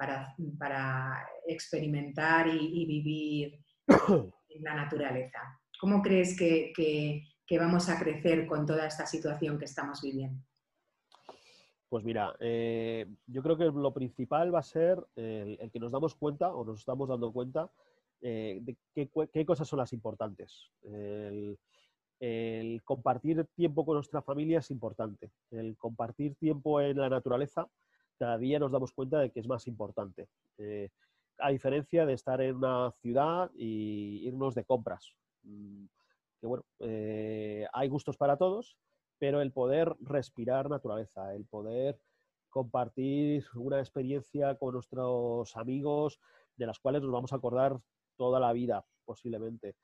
para, 0.00 1.26
experimentar 1.46 2.48
y, 2.48 2.86
vivir 2.86 3.60
en 4.48 4.62
la 4.62 4.74
naturaleza? 4.74 5.38
¿Cómo 5.78 6.02
crees 6.02 6.36
que 6.36 7.24
vamos 7.58 7.88
a 7.88 7.98
crecer 7.98 8.46
con 8.46 8.66
toda 8.66 8.86
esta 8.86 9.06
situación 9.06 9.58
que 9.58 9.66
estamos 9.66 10.00
viviendo? 10.02 10.42
Pues 11.90 12.04
mira, 12.04 12.36
eh, 12.38 13.04
yo 13.26 13.42
creo 13.42 13.58
que 13.58 13.64
lo 13.64 13.92
principal 13.92 14.54
va 14.54 14.60
a 14.60 14.62
ser 14.62 14.96
el, 15.16 15.58
que 15.72 15.80
nos 15.80 15.90
damos 15.90 16.14
cuenta 16.14 16.54
o 16.54 16.64
nos 16.64 16.78
estamos 16.78 17.08
dando 17.08 17.32
cuenta 17.32 17.68
eh, 18.20 18.60
de 18.62 18.76
qué, 18.94 19.44
cosas 19.44 19.66
son 19.66 19.80
las 19.80 19.92
importantes. 19.92 20.70
El, 20.84 21.58
compartir 22.84 23.44
tiempo 23.56 23.84
con 23.84 23.96
nuestra 23.96 24.22
familia 24.22 24.60
es 24.60 24.70
importante. 24.70 25.32
El 25.50 25.76
compartir 25.76 26.36
tiempo 26.36 26.80
en 26.80 26.96
la 26.96 27.08
naturaleza, 27.08 27.66
cada 28.20 28.36
día 28.36 28.58
nos 28.58 28.70
damos 28.70 28.92
cuenta 28.92 29.18
de 29.18 29.30
que 29.30 29.40
es 29.40 29.48
más 29.48 29.66
importante. 29.66 30.28
Eh, 30.58 30.90
a 31.38 31.48
diferencia 31.48 32.04
de 32.04 32.12
estar 32.12 32.38
en 32.42 32.56
una 32.56 32.92
ciudad 33.00 33.50
y 33.54 34.28
irnos 34.28 34.54
de 34.54 34.66
compras. 34.66 35.14
Mm, 35.42 35.86
que 36.38 36.46
bueno, 36.46 36.64
hay 37.72 37.88
gustos 37.88 38.18
para 38.18 38.36
todos, 38.36 38.76
pero 39.18 39.40
el 39.40 39.52
poder 39.52 39.94
respirar 40.00 40.68
naturaleza, 40.68 41.34
el 41.34 41.46
poder 41.46 41.98
compartir 42.50 43.44
una 43.54 43.78
experiencia 43.78 44.54
con 44.56 44.74
nuestros 44.74 45.56
amigos 45.56 46.20
de 46.56 46.66
las 46.66 46.78
cuales 46.78 47.02
nos 47.02 47.12
vamos 47.12 47.32
a 47.32 47.36
acordar 47.36 47.78
toda 48.16 48.38
la 48.38 48.52
vida, 48.52 48.84
posiblemente. 49.04 49.76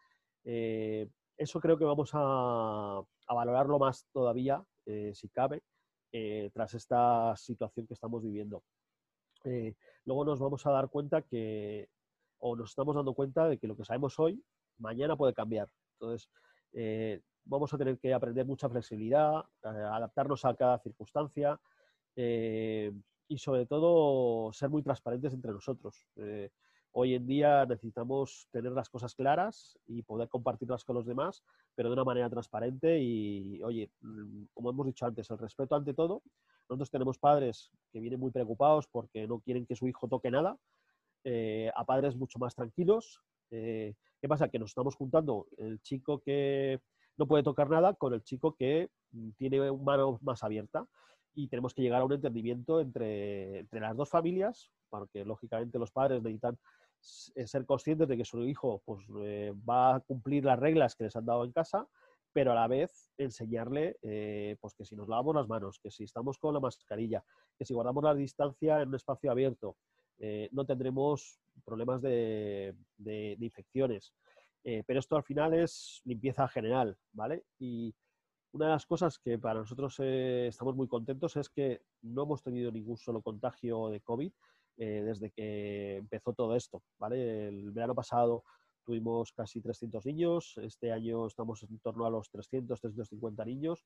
Eh, 0.45 1.09
eso 1.39 1.61
creo 1.61 1.79
que 1.79 1.85
vamos 1.85 2.11
a 2.15 3.03
valorarlo 3.29 3.79
más 3.79 4.07
todavía, 4.13 4.63
si 5.13 5.29
cabe, 5.31 5.63
tras 6.53 6.75
esta 6.75 7.35
situación 7.37 7.87
que 7.87 7.95
estamos 7.95 8.23
viviendo. 8.23 8.63
luego 10.05 10.25
nos 10.25 10.41
vamos 10.41 10.67
a 10.67 10.71
dar 10.71 10.89
cuenta 10.89 11.23
que, 11.23 11.89
o 12.39 12.57
nos 12.57 12.71
estamos 12.71 12.95
dando 12.95 13.15
cuenta 13.15 13.49
de 13.49 13.59
que 13.59 13.67
lo 13.67 13.77
que 13.77 13.85
sabemos 13.85 14.19
hoy, 14.19 14.43
mañana 14.79 15.17
puede 15.17 15.35
cambiar. 15.35 15.69
Entonces, 15.95 16.29
vamos 17.45 17.73
a 17.73 17.79
tener 17.79 17.99
que 17.99 18.13
aprender 18.13 18.47
mucha 18.47 18.69
flexibilidad, 18.69 19.45
adaptarnos 19.63 20.45
a 20.45 20.55
cada 20.55 20.79
circunstancia 20.79 21.61
y 22.17 23.39
sobre 23.39 23.67
todo 23.67 24.53
ser 24.53 24.71
muy 24.71 24.83
transparentes 24.83 25.33
entre 25.33 25.53
nosotros. 25.53 26.07
Hoy 26.99 27.13
en 27.13 27.27
día 27.27 27.67
necesitamos 27.67 28.49
tener 28.51 28.73
las 28.73 28.89
cosas 28.89 29.15
claras 29.15 29.79
y 29.87 30.03
poder 30.03 30.31
compartirlas 30.31 30.83
con 30.83 30.97
los 30.97 31.05
demás, 31.05 31.45
pero 31.75 31.91
de 31.91 31.93
una 31.93 32.05
manera 32.05 32.31
transparente 32.31 32.99
y, 32.99 33.63
oye, 33.63 33.91
mm, 34.01 34.45
como 34.55 34.71
hemos 34.71 34.87
dicho 34.87 35.05
antes, 35.05 35.31
el 35.31 35.37
respeto 35.37 35.75
ante 35.77 35.93
todo. 35.93 36.23
Nosotros 36.71 36.91
tenemos 36.91 37.19
padres 37.19 37.71
que 37.93 38.01
vienen 38.01 38.19
muy 38.19 38.31
preocupados 38.31 38.87
porque 38.87 39.27
no 39.27 39.41
quieren 39.41 39.67
que 39.67 39.77
su 39.77 39.87
hijo 39.87 40.09
toque 40.09 40.31
nada, 40.31 40.57
eh, 41.23 41.71
a 41.77 41.85
padres 41.85 42.17
mucho 42.17 42.39
más 42.39 42.55
tranquilos. 42.55 43.21
Eh, 43.51 43.93
¿Qué 44.19 44.27
pasa? 44.27 44.49
Que 44.49 44.59
nos 44.59 44.71
estamos 44.71 44.95
juntando 44.95 45.49
el 45.59 45.83
chico 45.83 46.23
que 46.23 46.81
no 47.19 47.27
puede 47.27 47.43
tocar 47.43 47.69
nada 47.69 47.93
con 47.93 48.15
el 48.15 48.23
chico 48.23 48.55
que 48.55 48.89
mm, 49.13 49.33
tiene 49.33 49.71
una 49.71 49.85
mano 49.85 50.19
más 50.23 50.43
abierta 50.43 50.87
y 51.35 51.49
tenemos 51.49 51.75
que 51.75 51.83
llegar 51.83 52.01
a 52.01 52.07
un 52.07 52.15
entendimiento 52.15 52.81
entre, 52.81 53.59
entre 53.59 53.81
las 53.81 53.95
dos 53.95 54.09
familias, 54.09 54.71
porque 54.89 55.27
lógicamente 55.27 55.79
los 55.79 55.91
padres 55.91 56.23
necesitan 56.23 56.59
ser 57.07 57.67
conscientes 57.67 58.09
de 58.09 58.17
que 58.17 58.25
su 58.25 58.43
hijo 58.45 58.83
pues, 58.85 59.05
eh, 59.23 59.53
va 59.69 59.97
a 59.97 60.01
cumplir 60.01 60.45
las 60.45 60.59
reglas 60.59 60.95
que 60.95 61.05
les 61.05 61.17
han 61.17 61.27
dado 61.27 61.45
en 61.45 61.53
casa, 61.53 61.87
pero 62.33 62.53
a 62.53 62.55
la 62.55 62.69
vez 62.69 63.11
enseñarle 63.17 63.97
eh, 64.03 64.57
pues 64.61 64.75
que 64.75 64.85
si 64.85 64.95
nos 64.95 65.09
lavamos 65.09 65.35
las 65.35 65.49
manos, 65.49 65.79
que 65.83 65.91
si 65.91 66.05
estamos 66.05 66.39
con 66.39 66.55
la 66.55 66.61
mascarilla, 66.61 67.25
que 67.59 67.65
si 67.65 67.73
guardamos 67.73 68.05
la 68.05 68.15
distancia 68.15 68.83
en 68.83 68.89
un 68.89 68.95
espacio 68.97 69.31
abierto, 69.31 69.77
no 70.53 70.65
tendremos 70.65 71.39
problemas 71.63 72.01
de, 72.01 72.75
de, 72.97 73.37
de 73.39 73.45
infecciones. 73.45 74.15
pero 74.63 74.99
esto 74.99 75.15
al 75.15 75.23
final 75.23 75.53
es 75.53 76.01
limpieza 76.05 76.49
general, 76.49 76.97
¿vale? 77.13 77.45
Y, 77.59 77.95
una 78.57 78.67
de 78.67 78.73
las 78.73 78.87
cosas 78.87 79.19
que 79.19 79.39
para 79.39 79.61
nosotros 79.61 79.97
eh, 79.99 80.47
estamos 80.49 80.75
muy 80.75 80.89
contentos 80.89 81.37
es 81.37 81.51
que 81.51 81.83
no 82.01 82.23
hemos 82.23 82.43
tenido 82.43 82.73
ningún 82.73 82.97
solo 82.97 83.21
contagio 83.21 83.91
de 83.91 84.01
COVID 84.01 84.33
eh, 84.77 85.03
desde 85.05 85.31
que 85.31 85.97
empezó 85.97 86.33
todo 86.33 86.55
esto. 86.55 86.83
¿vale? 86.99 87.49
El 87.49 87.71
verano 87.71 87.95
pasado 87.95 88.45
tuvimos 88.85 89.33
casi 89.33 89.61
300 89.61 90.07
niños, 90.07 90.55
este 90.59 90.93
año 90.93 91.27
estamos 91.27 91.63
en 91.63 91.79
torno 91.81 92.07
a 92.07 92.11
los 92.11 92.31
300, 92.31 92.81
350 92.81 93.45
niños 93.45 93.85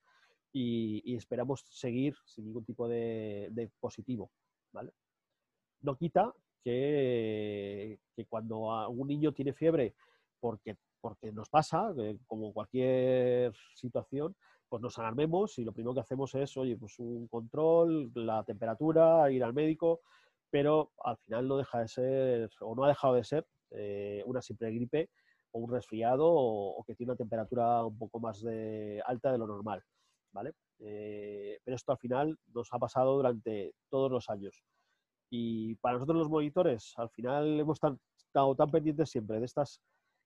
y, 0.53 1.14
esperamos 1.16 1.64
seguir 1.70 2.16
sin 2.24 2.46
ningún 2.46 2.64
tipo 2.64 2.87
de, 2.88 3.70
positivo. 3.81 4.31
¿vale? 4.72 4.92
No 5.81 5.96
quita 5.96 6.35
que, 6.62 7.98
cuando 8.29 8.88
un 8.90 9.09
niño 9.09 9.33
tiene 9.33 9.53
fiebre 9.53 9.94
porque 10.38 10.76
porque 11.00 11.33
nos 11.33 11.48
pasa, 11.48 11.94
como 12.26 12.53
cualquier 12.53 13.55
situación, 13.74 14.37
pues 14.68 14.83
nos 14.83 14.98
alarmemos 14.98 15.59
y 15.59 15.64
lo 15.64 15.72
primero 15.72 15.94
que 15.94 16.00
hacemos 16.00 16.35
es, 16.35 16.57
oye, 16.57 16.76
pues 16.76 16.98
un 16.98 17.26
control, 17.26 18.12
la 18.14 18.44
temperatura, 18.44 19.31
ir 19.33 19.42
al 19.42 19.53
médico, 19.53 20.03
pero 20.50 20.92
al 21.04 21.16
final 21.18 21.48
no 21.48 21.56
deja 21.56 21.80
de 21.80 21.88
ser, 21.88 22.50
o 22.60 22.74
no 22.74 22.84
ha 22.84 22.88
dejado 22.88 23.14
de 23.14 23.24
ser, 23.24 23.46
eh, 23.70 24.22
una 24.26 24.42
simple 24.42 24.70
gripe 24.72 25.10
o 25.52 25.60
un 25.60 25.72
resfriado 25.72 26.26
o, 26.28 26.82
que 26.84 26.94
tiene 26.94 27.12
una 27.12 27.18
temperatura 27.18 27.84
un 27.84 27.98
poco 27.98 28.20
más 28.20 28.42
de, 28.42 29.02
alta 29.06 29.32
de 29.32 29.38
lo 29.38 29.46
normal, 29.46 29.82
¿vale? 30.32 30.52
Eh, 30.80 31.58
pero 31.64 31.76
esto 31.76 31.92
al 31.92 31.98
final 31.98 32.38
nos 32.54 32.68
ha 32.72 32.78
pasado 32.78 33.16
durante 33.16 33.74
todos 33.88 34.10
los 34.10 34.28
años. 34.30 34.62
Y 35.30 35.76
para 35.76 35.94
nosotros 35.94 36.18
los 36.18 36.30
monitores, 36.30 36.92
al 36.96 37.10
final 37.10 37.60
hemos 37.60 37.78
estado 38.16 38.54
tan 38.56 38.70
pendientes 38.70 39.10
siempre 39.10 39.38
de 39.38 39.46
estas 39.46 39.80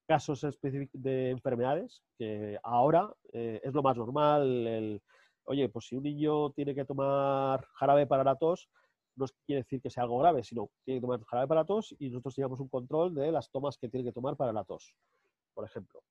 casos 0.07 0.45
específicos 0.45 1.03
de 1.03 1.31
enfermedades, 1.31 2.03
que 2.19 2.59
ahora 2.63 3.13
eh, 3.33 3.61
es 3.63 3.73
lo 3.75 3.83
más 3.83 3.97
normal. 3.97 4.67
El, 4.67 5.03
oye, 5.45 5.69
pues 5.69 5.87
si 5.87 5.97
un 5.97 6.05
niño 6.05 6.51
tiene 6.51 6.75
que 6.75 6.85
tomar 6.85 7.65
jarabe 7.75 8.07
para 8.07 8.25
la 8.25 8.37
tos, 8.37 8.69
no 9.17 9.27
quiere 9.47 9.63
decir 9.63 9.81
que 9.81 9.91
sea 9.91 10.03
algo 10.03 10.19
grave, 10.19 10.43
sino 10.43 10.71
tiene 10.85 10.99
que 10.99 11.03
tomar 11.03 11.23
jarabe 11.25 11.49
para 11.49 11.65
tos 11.65 11.95
y 11.99 12.09
nosotros 12.09 12.37
llevamos 12.37 12.61
un 12.61 12.69
control 12.69 13.15
de 13.15 13.31
las 13.33 13.51
tomas 13.51 13.79
que 13.79 13.89
tiene 13.89 14.05
que 14.05 14.13
tomar 14.13 14.37
para 14.37 14.53
la 14.53 14.65
tos, 14.65 14.95
por 15.55 15.65
ejemplo. 15.65 16.03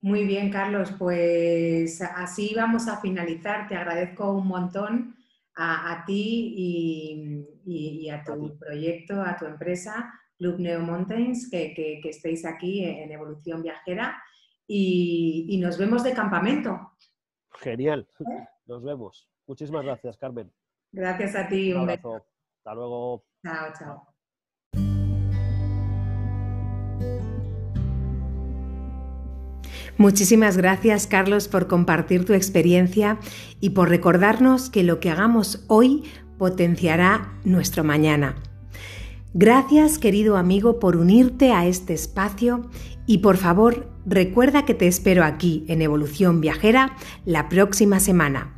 Muy 0.00 0.24
bien, 0.24 0.50
Carlos. 0.50 0.92
Pues 0.98 2.00
así 2.02 2.54
vamos 2.54 2.86
a 2.86 3.00
finalizar. 3.00 3.66
Te 3.66 3.76
agradezco 3.76 4.32
un 4.32 4.46
montón 4.46 5.16
a, 5.56 6.04
ti 6.06 7.44
y, 7.66 8.08
a 8.10 8.22
tu 8.22 8.56
proyecto, 8.58 9.20
a 9.20 9.36
tu 9.36 9.46
empresa, 9.46 10.12
Club 10.36 10.60
Neo 10.60 10.80
Mountains, 10.80 11.50
que, 11.50 12.00
estéis 12.04 12.44
aquí 12.44 12.84
en 12.84 13.10
Evolución 13.10 13.62
Viajera 13.62 14.22
y, 14.66 15.58
nos 15.60 15.78
vemos 15.78 16.04
de 16.04 16.12
campamento. 16.12 16.92
Genial, 17.54 18.06
¿Eh? 18.20 18.46
nos 18.66 18.84
vemos. 18.84 19.28
Muchísimas 19.48 19.82
gracias, 19.82 20.16
Carmen. 20.18 20.52
Gracias 20.92 21.34
a 21.34 21.48
ti. 21.48 21.72
Un, 21.72 21.80
abrazo. 21.80 22.22
Hasta 22.58 22.74
luego. 22.74 23.24
Chao, 23.42 23.72
chao. 23.78 24.14
Muchísimas 29.96 30.56
gracias, 30.56 31.08
Carlos, 31.08 31.48
por 31.48 31.66
compartir 31.66 32.24
tu 32.24 32.34
experiencia 32.34 33.18
y 33.58 33.70
por 33.70 33.88
recordarnos 33.88 34.70
que 34.70 34.84
lo 34.84 35.00
que 35.00 35.10
hagamos 35.10 35.64
hoy 35.66 36.04
potenciará 36.36 37.32
nuestro 37.42 37.82
mañana. 37.82 38.36
Gracias 39.34 39.98
querido 39.98 40.36
amigo 40.36 40.78
por 40.78 40.96
unirte 40.96 41.52
a 41.52 41.66
este 41.66 41.94
espacio 41.94 42.70
y 43.06 43.18
por 43.18 43.38
favor 43.38 43.90
recuerda 44.06 44.64
que 44.64 44.74
te 44.74 44.86
espero 44.86 45.24
aquí 45.24 45.64
en 45.68 45.82
Evolución 45.82 46.40
Viajera 46.40 46.96
la 47.24 47.48
próxima 47.48 47.98
semana. 47.98 48.57